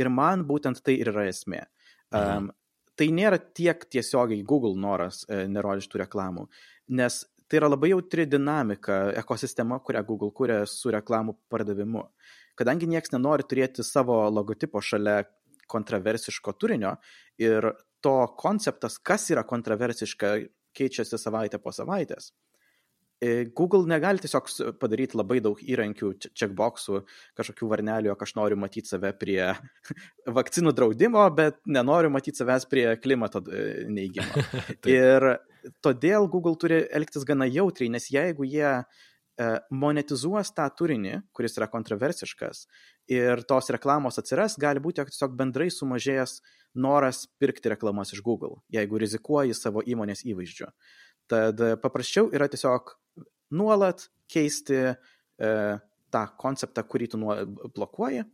ir 0.00 0.10
man 0.10 0.46
būtent 0.48 0.80
tai 0.84 0.96
ir 1.00 1.12
yra 1.12 1.28
esmė. 1.30 1.64
Um, 2.14 2.50
tai 2.98 3.10
nėra 3.14 3.38
tiek 3.38 3.84
tiesiogiai 3.90 4.44
Google 4.46 4.78
noras 4.80 5.24
e, 5.28 5.44
nerodyti 5.50 5.90
tų 5.92 6.04
reklamų, 6.04 6.48
nes 6.94 7.22
tai 7.48 7.60
yra 7.60 7.68
labai 7.68 7.92
jautri 7.92 8.24
dinamika, 8.26 9.12
ekosistema, 9.20 9.78
kurią 9.84 10.02
Google 10.08 10.32
kūrė 10.34 10.62
su 10.70 10.92
reklamų 10.94 11.36
pardavimu. 11.52 12.06
Kadangi 12.58 12.88
niekas 12.88 13.12
nenori 13.12 13.44
turėti 13.46 13.84
savo 13.84 14.22
logotipo 14.30 14.80
šalia 14.82 15.24
kontroversiško 15.70 16.54
turinio 16.60 16.94
ir 17.40 17.72
to 18.04 18.14
konceptas, 18.40 18.98
kas 19.00 19.30
yra 19.32 19.44
kontroversiška, 19.48 20.36
keičiasi 20.76 21.20
savaitę 21.20 21.60
po 21.62 21.72
savaitės. 21.72 22.32
E, 23.24 23.44
Google 23.56 23.86
negali 23.88 24.20
tiesiog 24.20 24.48
padaryti 24.80 25.16
labai 25.16 25.38
daug 25.44 25.60
įrankių, 25.62 26.10
checkboxų, 26.26 27.00
kažkokių 27.38 27.68
varnelių, 27.70 28.10
jog 28.10 28.24
aš 28.26 28.34
noriu 28.36 28.58
matyti 28.60 28.90
save 28.90 29.14
prie 29.20 29.38
vakcinų 30.38 30.74
draudimo, 30.76 31.22
bet 31.36 31.60
nenoriu 31.64 32.10
matyti 32.12 32.42
savęs 32.42 32.68
prie 32.70 32.88
klimato 33.00 33.40
e, 33.48 33.86
neįgymo. 33.88 34.44
ir 34.98 35.28
todėl 35.84 36.28
Google 36.32 36.58
turi 36.60 36.82
elgtis 36.92 37.24
gana 37.28 37.48
jautriai, 37.48 37.92
nes 37.94 38.10
jeigu 38.12 38.48
jie 38.50 38.74
monetizuos 39.74 40.52
tą 40.54 40.66
turinį, 40.78 41.16
kuris 41.34 41.56
yra 41.58 41.66
kontroversiškas 41.70 42.66
ir 43.10 43.42
tos 43.48 43.70
reklamos 43.74 44.20
atsiras, 44.20 44.54
gali 44.60 44.82
būti, 44.82 45.02
tiesiog 45.08 45.34
bendrai 45.38 45.70
sumažėjęs 45.74 46.36
noras 46.78 47.24
pirkti 47.42 47.72
reklamas 47.72 48.14
iš 48.14 48.22
Google, 48.22 48.60
jeigu 48.72 49.00
rizikuoji 49.02 49.56
savo 49.58 49.82
įmonės 49.82 50.24
įvaizdžiu. 50.26 50.70
Tad 51.30 51.60
paprasčiau 51.82 52.30
yra 52.36 52.46
tiesiog 52.52 52.94
nuolat 53.54 54.08
keisti 54.30 54.80
e, 54.84 54.94
tą 56.14 56.24
konceptą, 56.38 56.84
kurį 56.86 57.10
tu 57.14 57.20
blokuoji, 57.74 58.24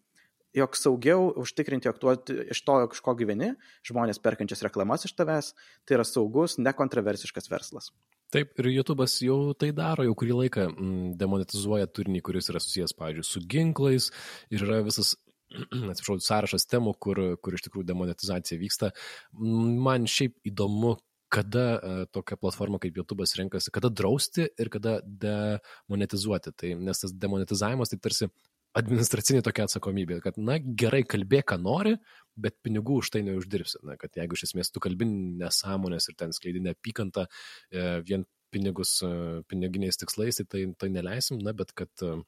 jog 0.57 0.77
saugiau 0.77 1.29
užtikrinti, 1.41 1.89
jog 1.89 2.01
tuo, 2.03 2.15
iš 2.51 2.63
to, 2.67 2.79
iš 2.91 3.03
ko 3.05 3.15
gyveni, 3.19 3.53
žmonės 3.87 4.21
perkančias 4.23 4.65
reklamas 4.67 5.07
iš 5.07 5.15
tavęs, 5.19 5.53
tai 5.87 5.99
yra 5.99 6.07
saugus, 6.07 6.59
nekontroversiškas 6.61 7.51
verslas. 7.53 7.93
Taip, 8.31 8.53
ir 8.63 8.69
YouTube'as 8.71 9.17
jau 9.27 9.39
tai 9.59 9.73
daro, 9.75 10.05
jau 10.07 10.15
kurį 10.19 10.37
laiką 10.45 10.69
mm, 10.71 11.11
demonetizuoja 11.19 11.89
turinį, 11.91 12.23
kuris 12.27 12.51
yra 12.53 12.63
susijęs, 12.63 12.95
pavyzdžiui, 12.99 13.27
su 13.27 13.43
ginklais 13.51 14.11
ir 14.55 14.63
yra 14.67 14.81
visas 14.87 15.17
atsiprašau, 15.93 16.21
sąrašas 16.23 16.69
temų, 16.71 16.95
kur, 17.03 17.21
kur 17.43 17.57
iš 17.57 17.67
tikrųjų 17.67 17.89
demonetizacija 17.91 18.61
vyksta. 18.61 18.93
Man 19.35 20.07
šiaip 20.11 20.39
įdomu, 20.47 20.97
kada 21.31 21.65
uh, 21.79 22.05
tokia 22.11 22.39
platforma 22.39 22.81
kaip 22.83 22.97
YouTube'as 22.99 23.37
renkasi, 23.39 23.71
kada 23.75 23.91
drausti 23.91 24.49
ir 24.59 24.71
kada 24.71 24.97
demonetizuoti. 25.03 26.55
Tai, 26.59 26.73
nes 26.87 27.03
tas 27.03 27.15
demonetizavimas 27.15 27.93
tai 27.93 28.01
tarsi 28.03 28.31
administracinė 28.79 29.43
tokia 29.47 29.67
atsakomybė, 29.67 30.21
kad, 30.25 30.39
na, 30.39 30.59
gerai 30.61 31.03
kalbėk, 31.09 31.49
ką 31.53 31.59
nori, 31.63 31.97
bet 32.41 32.57
pinigų 32.65 33.01
už 33.03 33.13
tai 33.15 33.25
neuždirbsi. 33.27 33.81
Na, 33.87 33.97
kad 34.01 34.15
jeigu 34.17 34.39
iš 34.39 34.51
esmės 34.51 34.71
tu 34.71 34.83
kalbi 34.83 35.09
nesąmonės 35.11 36.11
ir 36.11 36.19
ten 36.21 36.35
skleidi 36.37 36.63
neapykantą 36.65 37.27
e, 37.27 37.87
vien 38.07 38.27
pinigus, 38.55 38.99
e, 39.07 39.41
piniginiais 39.51 39.99
tikslais, 40.01 40.39
tai 40.41 40.47
tai, 40.51 40.65
tai 40.79 40.91
neleisim, 40.95 41.41
na, 41.43 41.55
bet 41.57 41.75
kad 41.79 42.07
e, 42.07 42.21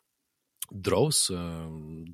draus, 0.73 1.27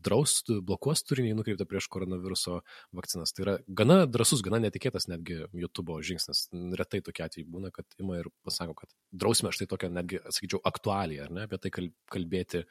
draus 0.02 0.40
blokuos 0.48 1.04
turinį 1.06 1.36
nukreiptą 1.38 1.66
prieš 1.68 1.86
koronaviruso 1.92 2.58
vakcinas. 2.96 3.32
Tai 3.34 3.44
yra 3.44 3.54
gana 3.66 4.00
drasus, 4.10 4.42
gana 4.44 4.60
netikėtas 4.64 5.08
netgi 5.10 5.44
YouTube 5.56 5.96
žingsnis. 6.04 6.48
Retai 6.78 7.00
tokie 7.06 7.24
atvejai 7.26 7.48
būna, 7.48 7.70
kad 7.74 7.86
ima 8.02 8.18
ir 8.18 8.30
pasako, 8.46 8.74
kad 8.82 8.92
drausime 9.14 9.52
štai 9.54 9.68
tokią, 9.70 9.92
netgi, 9.94 10.20
sakyčiau, 10.34 10.60
aktualiją, 10.68 11.28
ar 11.28 11.34
ne, 11.36 11.46
apie 11.46 11.60
tai 11.62 11.72
kalbėti 12.10 12.64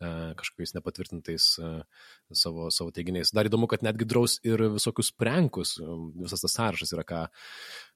kažkokiais 0.00 0.76
nepatvirtintais 0.78 1.48
savo, 1.58 2.70
savo 2.74 2.94
teiginiais. 2.94 3.34
Dar 3.34 3.50
įdomu, 3.50 3.68
kad 3.70 3.84
netgi 3.84 4.08
draus 4.08 4.38
ir 4.46 4.62
visokius 4.76 5.12
prenkus, 5.16 5.76
visas 6.22 6.46
tas 6.46 6.56
sąrašas 6.58 6.94
yra, 6.96 7.06
ką 7.08 7.24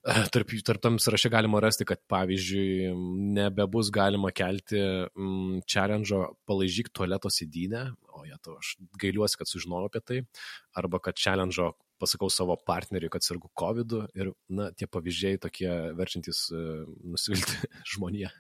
tarp, 0.35 0.51
tarp 0.65 0.81
tam 0.83 0.99
sąraše 1.03 1.31
galima 1.31 1.61
rasti, 1.61 1.85
kad 1.85 2.01
pavyzdžiui, 2.11 2.93
nebebus 3.37 3.91
galima 3.91 4.31
kelti 4.31 4.79
mm, 4.79 5.65
challenge'o 5.67 6.23
palaižyk 6.47 6.93
tualeto 6.95 7.31
sėdynę, 7.33 7.89
o 8.15 8.23
jie 8.29 8.39
to 8.43 8.55
aš 8.61 8.77
gailiuosi, 9.03 9.41
kad 9.41 9.51
sužinojau 9.51 9.91
apie 9.91 10.03
tai, 10.07 10.21
arba 10.79 11.03
kad 11.03 11.19
challenge'o 11.19 11.73
pasakau 11.99 12.31
savo 12.31 12.57
partneriui, 12.69 13.11
kad 13.13 13.25
sirgu 13.25 13.51
COVID 13.59 13.97
ir, 14.21 14.33
na, 14.53 14.71
tie 14.77 14.87
pavyzdžiai 14.87 15.41
tokie 15.43 15.71
verčiantis 15.97 16.47
uh, 16.53 16.85
nusivilti 17.03 17.71
žmoniją. 17.95 18.31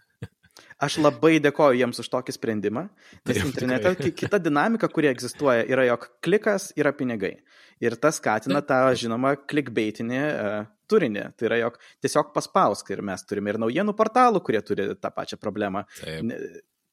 Aš 0.80 0.98
labai 1.00 1.36
dėkoju 1.40 1.78
jiems 1.78 1.98
už 2.02 2.08
tokį 2.12 2.34
sprendimą, 2.36 2.82
nes 3.26 3.36
Taip, 3.38 3.46
internete 3.48 3.92
tikrai. 3.94 4.10
ki- 4.10 4.14
kita 4.26 4.38
dinamika, 4.40 4.88
kuri 4.92 5.08
egzistuoja, 5.10 5.64
yra, 5.68 5.84
jog 5.88 6.06
klikas 6.24 6.70
yra 6.76 6.92
pinigai. 6.96 7.34
Ir 7.80 7.96
tas 8.00 8.16
skatina 8.20 8.62
tą, 8.64 8.78
žinoma, 8.96 9.34
klikbeitinį 9.48 10.20
uh, 10.24 10.68
turinį. 10.88 11.26
Tai 11.36 11.48
yra, 11.50 11.58
jog 11.66 11.76
tiesiog 12.04 12.30
paspausk 12.36 12.88
ir 12.94 13.02
mes 13.04 13.24
turime 13.28 13.52
ir 13.52 13.58
naujienų 13.60 13.92
portalų, 13.98 14.40
kurie 14.44 14.62
turi 14.64 14.88
tą 14.96 15.10
pačią 15.12 15.36
problemą. 15.40 15.84
Taip. 16.00 16.32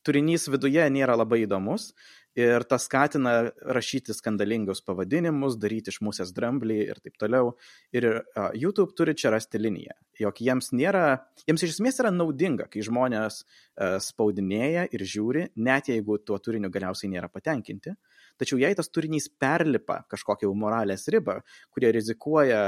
Turinys 0.03 0.49
viduje 0.51 0.83
nėra 0.91 1.15
labai 1.15 1.45
įdomus 1.45 1.93
ir 2.37 2.65
tas 2.69 2.87
skatina 2.87 3.33
rašyti 3.75 4.13
skandalingus 4.15 4.81
pavadinimus, 4.85 5.57
daryti 5.61 5.93
iš 5.93 5.99
musės 6.05 6.33
dramblį 6.35 6.77
ir 6.85 7.01
taip 7.03 7.17
toliau. 7.21 7.53
Ir 7.95 8.07
uh, 8.09 8.49
YouTube 8.57 8.95
turi 8.97 9.15
čia 9.17 9.33
rasti 9.33 9.61
liniją, 9.61 9.95
jog 10.21 10.41
jiems 10.41 10.71
nėra, 10.73 11.05
jiems 11.47 11.65
iš 11.65 11.77
esmės 11.77 12.01
yra 12.01 12.13
naudinga, 12.13 12.67
kai 12.73 12.85
žmonės 12.85 13.43
uh, 13.43 13.99
spaudinėja 14.03 14.87
ir 14.91 15.05
žiūri, 15.13 15.47
net 15.55 15.91
jeigu 15.93 16.19
tuo 16.25 16.39
turiniu 16.41 16.71
galiausiai 16.73 17.11
nėra 17.13 17.29
patenkinti. 17.33 17.93
Tačiau 18.41 18.57
jei 18.61 18.73
tas 18.77 18.89
turinys 18.89 19.29
perlipa 19.29 20.01
kažkokią 20.09 20.49
moralės 20.57 21.05
ribą, 21.13 21.39
kurie 21.73 21.91
rizikuoja 21.93 22.63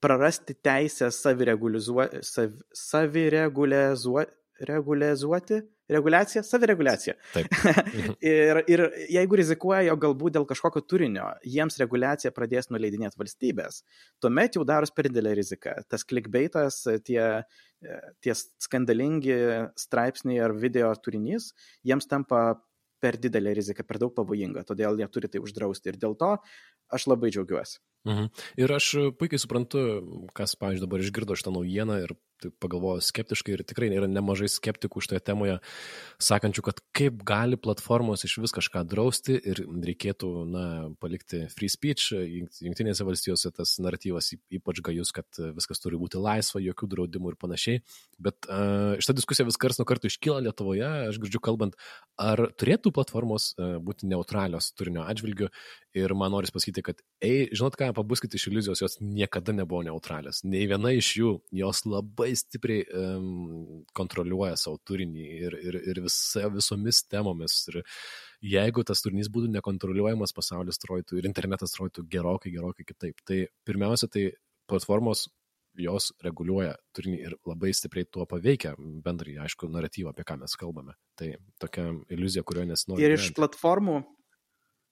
prarasti 0.00 0.54
teisę 0.60 1.08
saviregulizuoti, 1.14 2.20
sav, 2.26 2.52
saviregulizuoti, 2.76 4.36
regulizuoti, 4.68 5.62
reguliacija, 5.92 6.42
savireguliacija. 6.46 7.14
Ir, 8.26 8.62
ir 8.70 8.82
jeigu 9.12 9.38
rizikuoja, 9.38 9.84
jog 9.90 10.00
galbūt 10.02 10.36
dėl 10.36 10.46
kažkokio 10.48 10.82
turinio 10.88 11.28
jiems 11.46 11.78
reguliacija 11.80 12.32
pradės 12.34 12.70
nuleidinėti 12.72 13.18
valstybės, 13.20 13.82
tuomet 14.22 14.58
jau 14.58 14.64
daros 14.66 14.92
per 14.94 15.08
didelę 15.10 15.34
riziką. 15.38 15.76
Tas 15.90 16.06
klikbeitas, 16.08 16.82
tie, 17.06 17.20
tie 18.24 18.36
skandalingi 18.36 19.36
straipsniai 19.78 20.40
ar 20.46 20.56
video 20.56 20.92
turinys, 21.02 21.52
jiems 21.86 22.08
tampa 22.10 22.46
per 23.02 23.18
didelė 23.20 23.54
rizika, 23.58 23.84
per 23.86 24.00
daug 24.02 24.14
pavojinga, 24.16 24.64
todėl 24.66 24.98
jie 25.00 25.08
turi 25.12 25.30
tai 25.30 25.42
uždrausti. 25.44 25.92
Ir 25.92 26.00
dėl 26.02 26.16
to 26.18 26.32
aš 26.92 27.06
labai 27.10 27.30
džiaugiuosi. 27.34 27.78
Mhm. 28.06 28.30
Ir 28.62 28.72
aš 28.72 28.92
puikiai 29.18 29.42
suprantu, 29.42 29.82
kas, 30.36 30.54
pavyzdžiui, 30.58 30.86
dabar 30.86 31.02
išgirdo 31.02 31.36
šitą 31.38 31.52
naujieną 31.56 31.98
ir 32.04 32.14
pagalvojo 32.62 33.02
skeptiškai 33.04 33.54
ir 33.56 33.62
tikrai 33.66 33.88
yra 33.94 34.08
nemažai 34.10 34.48
skeptikų 34.50 35.02
šitoje 35.04 35.22
temoje, 35.26 35.56
sakančių, 36.22 36.64
kad 36.66 36.80
kaip 36.96 37.22
gali 37.26 37.58
platformos 37.60 38.24
iš 38.26 38.38
vis 38.42 38.54
kažką 38.56 38.84
drausti 38.88 39.36
ir 39.36 39.62
reikėtų, 39.66 40.30
na, 40.50 40.64
palikti 41.02 41.44
free 41.52 41.70
speech. 41.72 42.12
Junktinėse 42.64 43.06
valstijose 43.06 43.52
tas 43.56 43.76
naratyvas 43.82 44.32
ypač 44.34 44.82
gajus, 44.84 45.12
kad 45.16 45.40
viskas 45.56 45.82
turi 45.82 46.00
būti 46.00 46.20
laisva, 46.22 46.62
jokių 46.64 46.90
draudimų 46.94 47.32
ir 47.32 47.38
panašiai. 47.40 47.82
Bet 48.22 48.48
uh, 48.48 48.96
šitą 49.00 49.16
diskusiją 49.20 49.48
vis 49.48 49.60
kars 49.60 49.80
nuo 49.80 49.88
karto 49.88 50.10
iškyla 50.10 50.42
Lietuvoje, 50.46 50.86
aš 51.10 51.20
girdžiu 51.22 51.42
kalbant, 51.44 51.76
ar 52.20 52.46
turėtų 52.58 52.92
platformos 52.96 53.52
uh, 53.56 53.76
būti 53.82 54.08
neutralios 54.10 54.72
turinio 54.76 55.06
atžvilgiu. 55.06 55.50
Ir 55.96 56.12
man 56.18 56.34
noris 56.34 56.52
pasakyti, 56.52 56.82
kad, 56.84 56.98
ei, 57.24 57.46
žinot 57.56 57.78
ką, 57.80 57.88
pabuskite 57.96 58.36
iš 58.36 58.50
iliuzijos, 58.50 58.82
jos 58.82 58.98
niekada 59.00 59.54
nebuvo 59.56 59.80
neutralios. 59.86 60.42
Nei 60.44 60.66
viena 60.68 60.92
iš 60.92 61.14
jų, 61.16 61.30
jos 61.56 61.86
labai 61.88 62.25
stipriai 62.34 62.84
um, 62.96 63.84
kontroliuoja 63.96 64.56
savo 64.60 64.80
turinį 64.88 65.26
ir, 65.46 65.56
ir, 65.60 65.78
ir 65.92 66.02
visa, 66.04 66.48
visomis 66.52 67.02
temomis. 67.06 67.60
Ir 67.70 67.82
jeigu 68.56 68.84
tas 68.86 69.04
turinys 69.04 69.30
būtų 69.32 69.52
nekontroliuojamas, 69.54 70.34
pasaulis 70.36 70.82
trojtų 70.82 71.20
ir 71.20 71.30
internetas 71.30 71.76
trojtų 71.76 72.06
gerokai, 72.10 72.54
gerokai 72.54 72.86
kitaip. 72.88 73.22
Tai 73.28 73.44
pirmiausia, 73.68 74.10
tai 74.12 74.30
platformos 74.70 75.28
jos 75.76 76.10
reguliuoja 76.24 76.74
turinį 76.96 77.18
ir 77.20 77.34
labai 77.46 77.72
stipriai 77.76 78.08
tuo 78.08 78.24
paveikia 78.28 78.74
bendrai, 78.78 79.36
aišku, 79.44 79.68
naratyvą, 79.72 80.14
apie 80.14 80.24
ką 80.26 80.38
mes 80.40 80.56
kalbame. 80.58 80.96
Tai 81.20 81.34
tokia 81.62 81.90
iliuzija, 82.12 82.44
kurioje 82.48 82.70
nesinori. 82.70 83.04
Ir 83.04 83.16
iš 83.18 83.30
platformų 83.36 84.00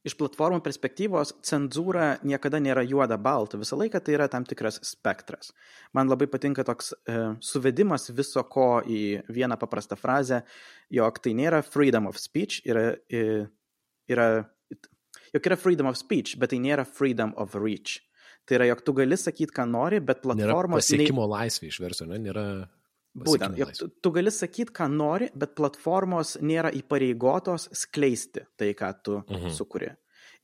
iš 0.05 0.17
platformų 0.21 0.61
perspektyvos 0.65 1.33
cenzūra 1.45 2.19
niekada 2.29 2.61
nėra 2.63 2.85
juoda 2.87 3.17
balta, 3.21 3.59
visą 3.61 3.79
laiką 3.81 4.03
tai 4.05 4.17
yra 4.19 4.29
tam 4.33 4.45
tikras 4.49 4.79
spektras. 4.85 5.53
Man 5.97 6.11
labai 6.13 6.29
patinka 6.31 6.65
toks 6.67 6.93
e, 6.93 7.19
suvedimas 7.45 8.11
viso 8.13 8.45
ko 8.45 8.83
į 8.85 9.25
vieną 9.33 9.59
paprastą 9.61 9.99
frazę, 10.01 10.43
jog 10.93 11.21
tai 11.25 11.35
nėra 11.39 11.63
freedom 11.65 12.11
of 12.11 12.21
speech, 12.21 12.61
yra, 12.69 12.91
yra, 14.11 14.29
jog 15.33 15.51
yra 15.51 15.61
freedom 15.61 15.89
of 15.91 16.01
speech, 16.01 16.37
bet 16.41 16.53
tai 16.53 16.61
nėra 16.63 16.85
freedom 16.85 17.33
of 17.41 17.57
reach. 17.57 18.03
Tai 18.45 18.59
yra, 18.59 18.69
jog 18.75 18.85
tu 18.85 18.93
gali 18.97 19.17
sakyti, 19.17 19.55
ką 19.57 19.65
nori, 19.71 20.03
bet 20.05 20.21
platformos... 20.21 20.85
Nėra 20.85 21.01
pasiekimo 21.01 21.25
nei... 21.25 21.33
laisvė 21.33 21.71
iš 21.73 21.81
verso, 21.81 22.09
ne? 22.11 22.21
Nėra 22.21 22.45
Būtent, 23.15 23.55
jog 23.59 23.71
tu, 23.79 23.89
tu 24.03 24.11
gali 24.11 24.31
sakyti, 24.35 24.73
ką 24.75 24.89
nori, 24.91 25.29
bet 25.39 25.55
platformos 25.55 26.35
nėra 26.43 26.73
įpareigotos 26.75 27.69
skleisti 27.85 28.43
tai, 28.59 28.73
ką 28.75 28.91
tu 29.03 29.21
-huh. 29.21 29.51
sukuri. 29.55 29.93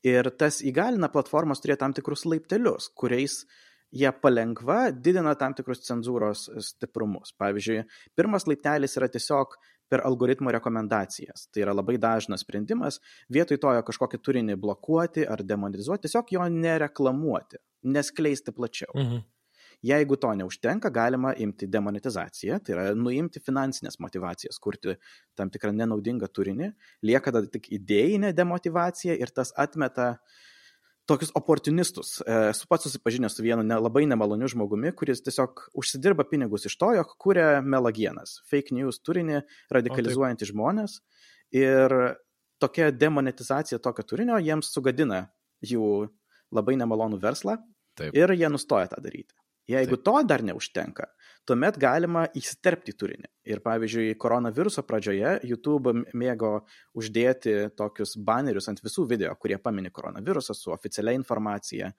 Ir 0.03 0.31
tas 0.37 0.61
įgalina 0.61 1.11
platformos 1.11 1.61
turėti 1.61 1.79
tam 1.79 1.93
tikrus 1.93 2.25
laiptelius, 2.25 2.89
kuriais 2.95 3.45
jie 3.91 4.11
palengva 4.21 4.91
didina 4.91 5.35
tam 5.35 5.53
tikrus 5.53 5.83
cenzūros 5.85 6.47
stiprumus. 6.59 7.33
Pavyzdžiui, 7.37 7.83
pirmas 8.15 8.47
laiptelis 8.47 8.97
yra 8.97 9.09
tiesiog 9.11 9.57
per 9.91 10.05
algoritmo 10.07 10.51
rekomendacijas. 10.51 11.49
Tai 11.51 11.65
yra 11.65 11.75
labai 11.75 11.97
dažnas 11.97 12.45
sprendimas, 12.45 13.01
vietoj 13.29 13.59
to 13.59 13.73
jo 13.75 13.83
kažkokį 13.83 14.21
turinį 14.23 14.55
blokuoti 14.55 15.27
ar 15.27 15.43
demonetizuoti, 15.43 16.07
tiesiog 16.07 16.31
jo 16.31 16.47
nereklamuoti, 16.47 17.57
neskleisti 17.83 18.51
plačiau. 18.51 18.95
-huh. 18.95 19.21
Jeigu 19.81 20.15
to 20.21 20.29
neužtenka, 20.37 20.91
galima 20.93 21.33
imti 21.41 21.65
demonetizaciją, 21.71 22.59
tai 22.61 22.75
yra 22.75 22.83
nuimti 22.93 23.41
finansinės 23.41 23.97
motivacijas, 24.03 24.59
kurti 24.61 24.93
tam 25.37 25.49
tikrą 25.49 25.71
nenaudingą 25.73 26.29
turinį, 26.29 26.69
lieka 27.09 27.33
tada 27.33 27.49
tik 27.49 27.71
idėjinė 27.73 28.29
demotivacija 28.37 29.17
ir 29.17 29.33
tas 29.33 29.53
atmeta 29.57 30.13
tokius 31.09 31.33
oportunistus. 31.35 32.19
Esu 32.51 32.69
pats 32.69 32.85
susipažinęs 32.85 33.35
su 33.35 33.45
vienu 33.45 33.65
labai 33.81 34.05
nemaloniu 34.05 34.51
žmogumi, 34.53 34.93
kuris 34.97 35.23
tiesiog 35.25 35.65
užsidirba 35.81 36.27
pinigus 36.29 36.69
iš 36.69 36.77
to, 36.77 36.93
jog 36.99 37.17
kuria 37.21 37.49
melagienas, 37.65 38.37
fake 38.51 38.77
news 38.77 39.01
turinį, 39.01 39.41
radikalizuojantį 39.73 40.51
žmonės 40.53 40.99
ir 41.57 41.97
tokia 42.61 42.91
demonetizacija 42.93 43.81
tokio 43.81 44.05
turinio 44.05 44.37
jiems 44.37 44.69
sugadina 44.71 45.25
jų 45.65 46.07
labai 46.53 46.77
nemalonų 46.77 47.17
verslą 47.21 47.57
Taip. 47.97 48.13
ir 48.13 48.37
jie 48.37 48.49
nustoja 48.53 48.91
tą 48.91 49.01
daryti. 49.03 49.40
Jeigu 49.71 49.97
Taip. 49.97 50.05
to 50.05 50.21
dar 50.27 50.41
neužtenka, 50.43 51.05
tuomet 51.47 51.77
galima 51.81 52.25
įsiterpti 52.37 52.93
turinį. 52.97 53.29
Ir 53.49 53.61
pavyzdžiui, 53.65 54.13
koronaviruso 54.21 54.83
pradžioje 54.85 55.31
YouTube 55.47 55.93
mėgo 56.17 56.51
uždėti 56.97 57.53
tokius 57.77 58.13
banerius 58.21 58.69
ant 58.69 58.81
visų 58.83 59.07
video, 59.09 59.33
kurie 59.41 59.57
pamini 59.61 59.89
koronavirusą 59.93 60.55
su 60.57 60.73
oficialia 60.73 61.15
informacija. 61.17 61.91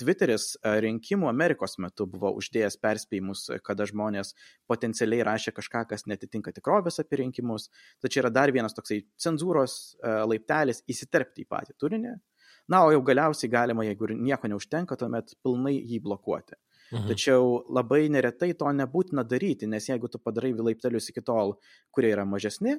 Twitteris 0.00 0.54
rinkimų 0.84 1.28
Amerikos 1.28 1.78
metu 1.84 2.06
buvo 2.10 2.32
uždėjęs 2.40 2.78
perspėjimus, 2.80 3.46
kada 3.64 3.88
žmonės 3.90 4.34
potencialiai 4.70 5.24
rašė 5.28 5.54
kažką, 5.56 5.86
kas 5.92 6.08
netitinka 6.10 6.52
tikrovės 6.56 7.00
apie 7.02 7.22
rinkimus. 7.24 7.70
Tačiau 8.04 8.24
yra 8.24 8.32
dar 8.32 8.52
vienas 8.54 8.76
toksai 8.76 9.02
cenzūros 9.20 9.96
laiptelis 10.02 10.84
įsiterpti 10.88 11.44
į 11.44 11.50
patį 11.52 11.76
turinį. 11.80 12.18
Na, 12.72 12.86
o 12.86 12.92
jau 12.94 13.02
galiausiai 13.04 13.50
galima, 13.52 13.84
jeigu 13.84 14.08
nieko 14.16 14.48
neužtenka, 14.48 14.96
tuomet 14.96 15.34
pilnai 15.44 15.74
jį 15.76 15.98
blokuoti. 16.04 16.56
Mhm. 16.92 17.08
Tačiau 17.10 17.62
labai 17.72 18.08
neretai 18.12 18.52
to 18.58 18.68
nebūtina 18.70 19.24
daryti, 19.26 19.68
nes 19.70 19.88
jeigu 19.88 20.10
tu 20.10 20.20
padarai 20.20 20.52
laiptelius 20.52 21.08
iki 21.10 21.24
tol, 21.24 21.56
kurie 21.94 22.12
yra 22.12 22.26
mažesni, 22.28 22.76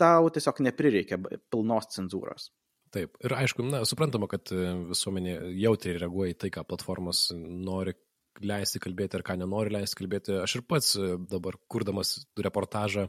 tau 0.00 0.30
tiesiog 0.32 0.62
neprireikia 0.66 1.20
pilnos 1.52 1.92
cenzūros. 1.94 2.50
Taip, 2.92 3.16
ir 3.24 3.32
aišku, 3.32 3.64
na, 3.64 3.86
suprantama, 3.88 4.28
kad 4.28 4.50
visuomenė 4.90 5.38
jautriai 5.62 6.00
reaguoja 6.02 6.34
į 6.34 6.38
tai, 6.42 6.50
ką 6.52 6.66
platformos 6.68 7.30
nori 7.32 7.94
leisti 8.40 8.80
kalbėti 8.82 9.18
ar 9.18 9.24
ką 9.26 9.36
nenori 9.40 9.72
leisti 9.74 9.98
kalbėti. 10.00 10.34
Aš 10.40 10.56
ir 10.58 10.64
pats 10.68 10.94
dabar, 11.30 11.56
kurdamas 11.70 12.14
reportažą 12.38 13.06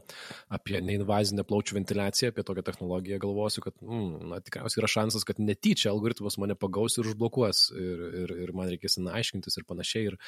apie 0.52 0.80
neinvazinę 0.84 1.44
plaučių 1.48 1.78
ventiliaciją, 1.78 2.32
apie 2.32 2.44
tokią 2.46 2.64
technologiją, 2.66 3.20
galvosiu, 3.22 3.64
kad 3.64 3.76
mm, 3.80 4.28
na, 4.32 4.40
tikriausiai 4.44 4.82
yra 4.82 4.90
šansas, 4.90 5.26
kad 5.28 5.40
netyčia 5.42 5.92
algoritmas 5.92 6.38
mane 6.42 6.56
pagaus 6.58 6.98
ir 6.98 7.08
užblokuos 7.10 7.64
ir, 7.72 8.04
ir, 8.24 8.34
ir 8.46 8.54
man 8.56 8.70
reikės 8.72 8.98
na, 9.00 9.16
aiškintis 9.20 9.60
ir 9.60 9.68
panašiai. 9.68 10.12
Ir, 10.12 10.18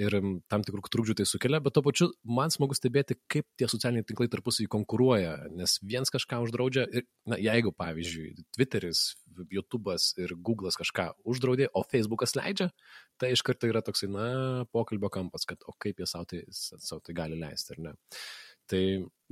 ir 0.00 0.18
tam 0.50 0.64
tikrų 0.66 0.84
trukdžių 0.90 1.18
tai 1.20 1.28
sukelia, 1.28 1.62
bet 1.62 1.76
to 1.76 1.84
pačiu 1.84 2.10
man 2.24 2.52
smagu 2.54 2.76
stebėti, 2.78 3.18
kaip 3.30 3.46
tie 3.60 3.68
socialiniai 3.70 4.06
tinklai 4.08 4.30
tarpusai 4.32 4.68
konkuruoja, 4.70 5.36
nes 5.56 5.78
viens 5.84 6.12
kažką 6.12 6.42
uždraudžia 6.46 6.86
ir, 6.88 7.08
na, 7.28 7.38
jeigu, 7.40 7.74
pavyzdžiui, 7.76 8.32
Twitteris, 8.56 9.10
YouTube'as 9.50 10.10
ir 10.20 10.34
Google'as 10.36 10.78
kažką 10.78 11.10
uždraudė, 11.28 11.70
o 11.72 11.82
Facebook'as 11.86 12.34
leidžia, 12.38 12.70
tai 13.20 13.32
iš 13.34 13.44
karto 13.46 13.68
yra 13.70 13.82
toksai, 13.84 14.10
na, 14.12 14.29
pokalbio 14.72 15.10
kampas, 15.12 15.46
kad 15.48 15.62
o 15.68 15.74
kaip 15.80 16.00
jie 16.00 16.08
savo 16.08 16.28
tai, 16.30 16.42
savo 16.50 17.00
tai 17.04 17.16
gali 17.16 17.38
leisti, 17.40 17.76
ar 17.76 17.84
ne. 17.88 17.94
Tai 18.70 18.82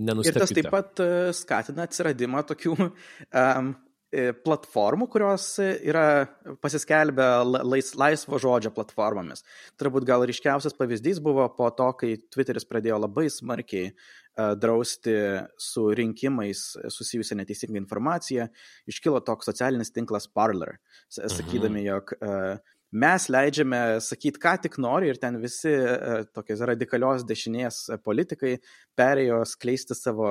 nenustebkite. 0.03 0.39
Ir 0.39 0.43
tas 0.43 0.57
taip 0.57 0.73
pat 0.73 1.05
skatina 1.37 1.87
atsiradimą 1.87 2.43
tokių 2.49 2.75
um, 2.83 3.71
e, 4.11 4.25
platformų, 4.45 5.07
kurios 5.13 5.47
yra 5.63 6.27
pasiskelbę 6.65 7.29
lais, 7.63 7.93
laisvo 7.99 8.41
žodžio 8.43 8.73
platformomis. 8.75 9.45
Turbūt 9.79 10.09
gal 10.09 10.27
ryškiausias 10.27 10.75
pavyzdys 10.79 11.23
buvo 11.23 11.47
po 11.55 11.71
to, 11.71 11.93
kai 12.01 12.17
Twitteris 12.35 12.67
pradėjo 12.67 12.99
labai 13.05 13.29
smarkiai 13.31 13.93
uh, 13.93 14.55
drausti 14.59 15.15
su 15.59 15.87
rinkimais 15.95 16.65
susijusią 16.95 17.39
neteisingą 17.41 17.79
informaciją, 17.83 18.49
iškilo 18.91 19.23
toks 19.27 19.51
socialinis 19.51 19.95
tinklas 19.95 20.29
Parler, 20.31 20.77
mhm. 20.79 21.31
sakydami, 21.35 21.85
jog 21.87 22.15
uh, 22.19 22.75
mes 22.93 23.29
leidžiame 23.29 23.81
sakyti, 24.05 24.41
ką 24.41 24.55
tik 24.65 24.79
nori 24.81 25.11
ir 25.13 25.19
ten 25.21 25.37
visi 25.43 25.73
e, 25.73 26.23
tokios 26.35 26.63
radikalios 26.71 27.27
dešinės 27.29 27.83
politikai 28.05 28.57
perėjo 28.97 29.43
skleisti 29.49 29.97
savo, 29.99 30.31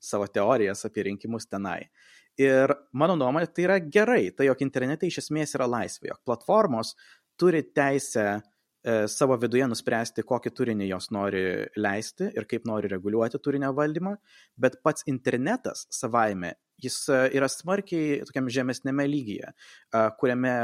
savo 0.00 0.28
teorijas 0.28 0.84
apie 0.88 1.08
rinkimus 1.08 1.48
tenai. 1.48 1.86
Ir 2.40 2.72
mano 2.92 3.14
nuomonė, 3.16 3.46
tai 3.54 3.68
yra 3.68 3.78
gerai, 3.78 4.32
tai 4.34 4.48
jog 4.48 4.64
internete 4.66 5.06
iš 5.06 5.22
esmės 5.22 5.54
yra 5.54 5.68
laisvė, 5.70 6.10
jog 6.10 6.20
platformos 6.26 6.92
turi 7.38 7.62
teisę 7.74 8.26
e, 8.34 8.40
savo 9.08 9.38
viduje 9.40 9.68
nuspręsti, 9.70 10.26
kokį 10.26 10.52
turinį 10.58 10.88
jos 10.90 11.08
nori 11.14 11.44
leisti 11.78 12.32
ir 12.34 12.48
kaip 12.50 12.66
nori 12.66 12.90
reguliuoti 12.90 13.38
turinio 13.42 13.70
valdymą, 13.76 14.16
bet 14.60 14.80
pats 14.82 15.06
internetas 15.10 15.86
savaime, 15.94 16.56
jis 16.82 16.98
e, 17.08 17.20
yra 17.38 17.48
smarkiai 17.48 18.24
tokiam 18.26 18.50
žemesnėme 18.50 19.06
lygyje, 19.08 19.54
e, 19.54 20.04
kuriame 20.18 20.56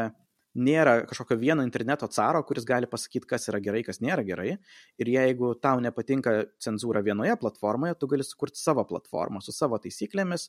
nėra 0.59 1.05
kažkokio 1.07 1.37
vieno 1.39 1.65
interneto 1.67 2.09
caro, 2.11 2.43
kuris 2.47 2.67
gali 2.67 2.89
pasakyti, 2.91 3.29
kas 3.31 3.49
yra 3.51 3.61
gerai, 3.63 3.83
kas 3.87 4.01
nėra 4.03 4.25
gerai. 4.27 4.57
Ir 5.01 5.11
jeigu 5.13 5.53
tau 5.63 5.81
nepatinka 5.83 6.35
cenzūra 6.63 7.05
vienoje 7.07 7.37
platformoje, 7.41 7.97
tu 8.01 8.09
gali 8.11 8.27
sukurti 8.27 8.61
savo 8.61 8.85
platformą 8.89 9.43
su 9.45 9.55
savo 9.55 9.79
taisyklėmis 9.83 10.49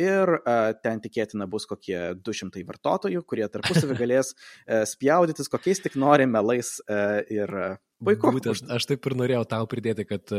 ir 0.00 0.36
uh, 0.38 0.72
ten 0.82 1.02
tikėtina 1.04 1.48
bus 1.50 1.68
kokie 1.68 1.98
200 2.24 2.64
vartotojų, 2.68 3.24
kurie 3.28 3.48
tarpusavį 3.52 3.98
galės 4.02 4.32
uh, 4.34 4.84
spjaudytis 4.88 5.52
kokiais 5.52 5.84
tik 5.84 5.98
nori 6.00 6.28
melais 6.30 6.78
uh, 6.88 7.20
ir 7.28 7.52
uh, 7.52 7.80
Puiku. 8.02 8.32
Būtent, 8.34 8.64
aš 8.74 8.86
taip 8.90 9.06
ir 9.06 9.14
norėjau 9.14 9.42
tau 9.46 9.66
pridėti, 9.70 10.04
kad 10.08 10.32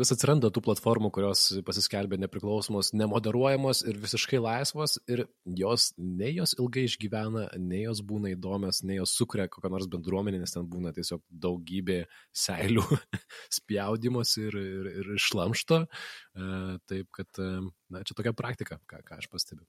vis 0.00 0.12
atsiranda 0.14 0.48
tų 0.52 0.62
platformų, 0.64 1.10
kurios 1.12 1.42
pasiskelbė 1.66 2.16
nepriklausomos, 2.22 2.94
nemoderuojamos 2.96 3.82
ir 3.90 3.98
visiškai 4.00 4.40
laisvos 4.40 4.96
ir 5.10 5.26
jos, 5.58 5.90
nei 5.98 6.32
jos 6.38 6.54
ilgai 6.56 6.86
išgyvena, 6.88 7.46
nei 7.60 7.82
jos 7.84 8.00
būna 8.06 8.32
įdomios, 8.32 8.80
nei 8.88 8.96
jos 8.96 9.12
sukuria 9.18 9.50
kokią 9.52 9.72
nors 9.74 9.90
bendruomenę, 9.92 10.40
nes 10.40 10.56
ten 10.56 10.68
būna 10.70 10.94
tiesiog 10.96 11.20
daugybė 11.44 12.00
seilių 12.46 12.86
spjaudimos 13.58 14.36
ir, 14.40 14.56
ir, 14.56 14.90
ir 15.02 15.12
išlamšto. 15.18 15.82
E, 15.84 16.48
taip, 16.88 17.10
kad, 17.20 17.44
na, 17.92 18.04
čia 18.06 18.16
tokia 18.16 18.32
praktika, 18.36 18.80
ką, 18.88 19.04
ką 19.04 19.20
aš 19.20 19.28
pastebiu. 19.32 19.68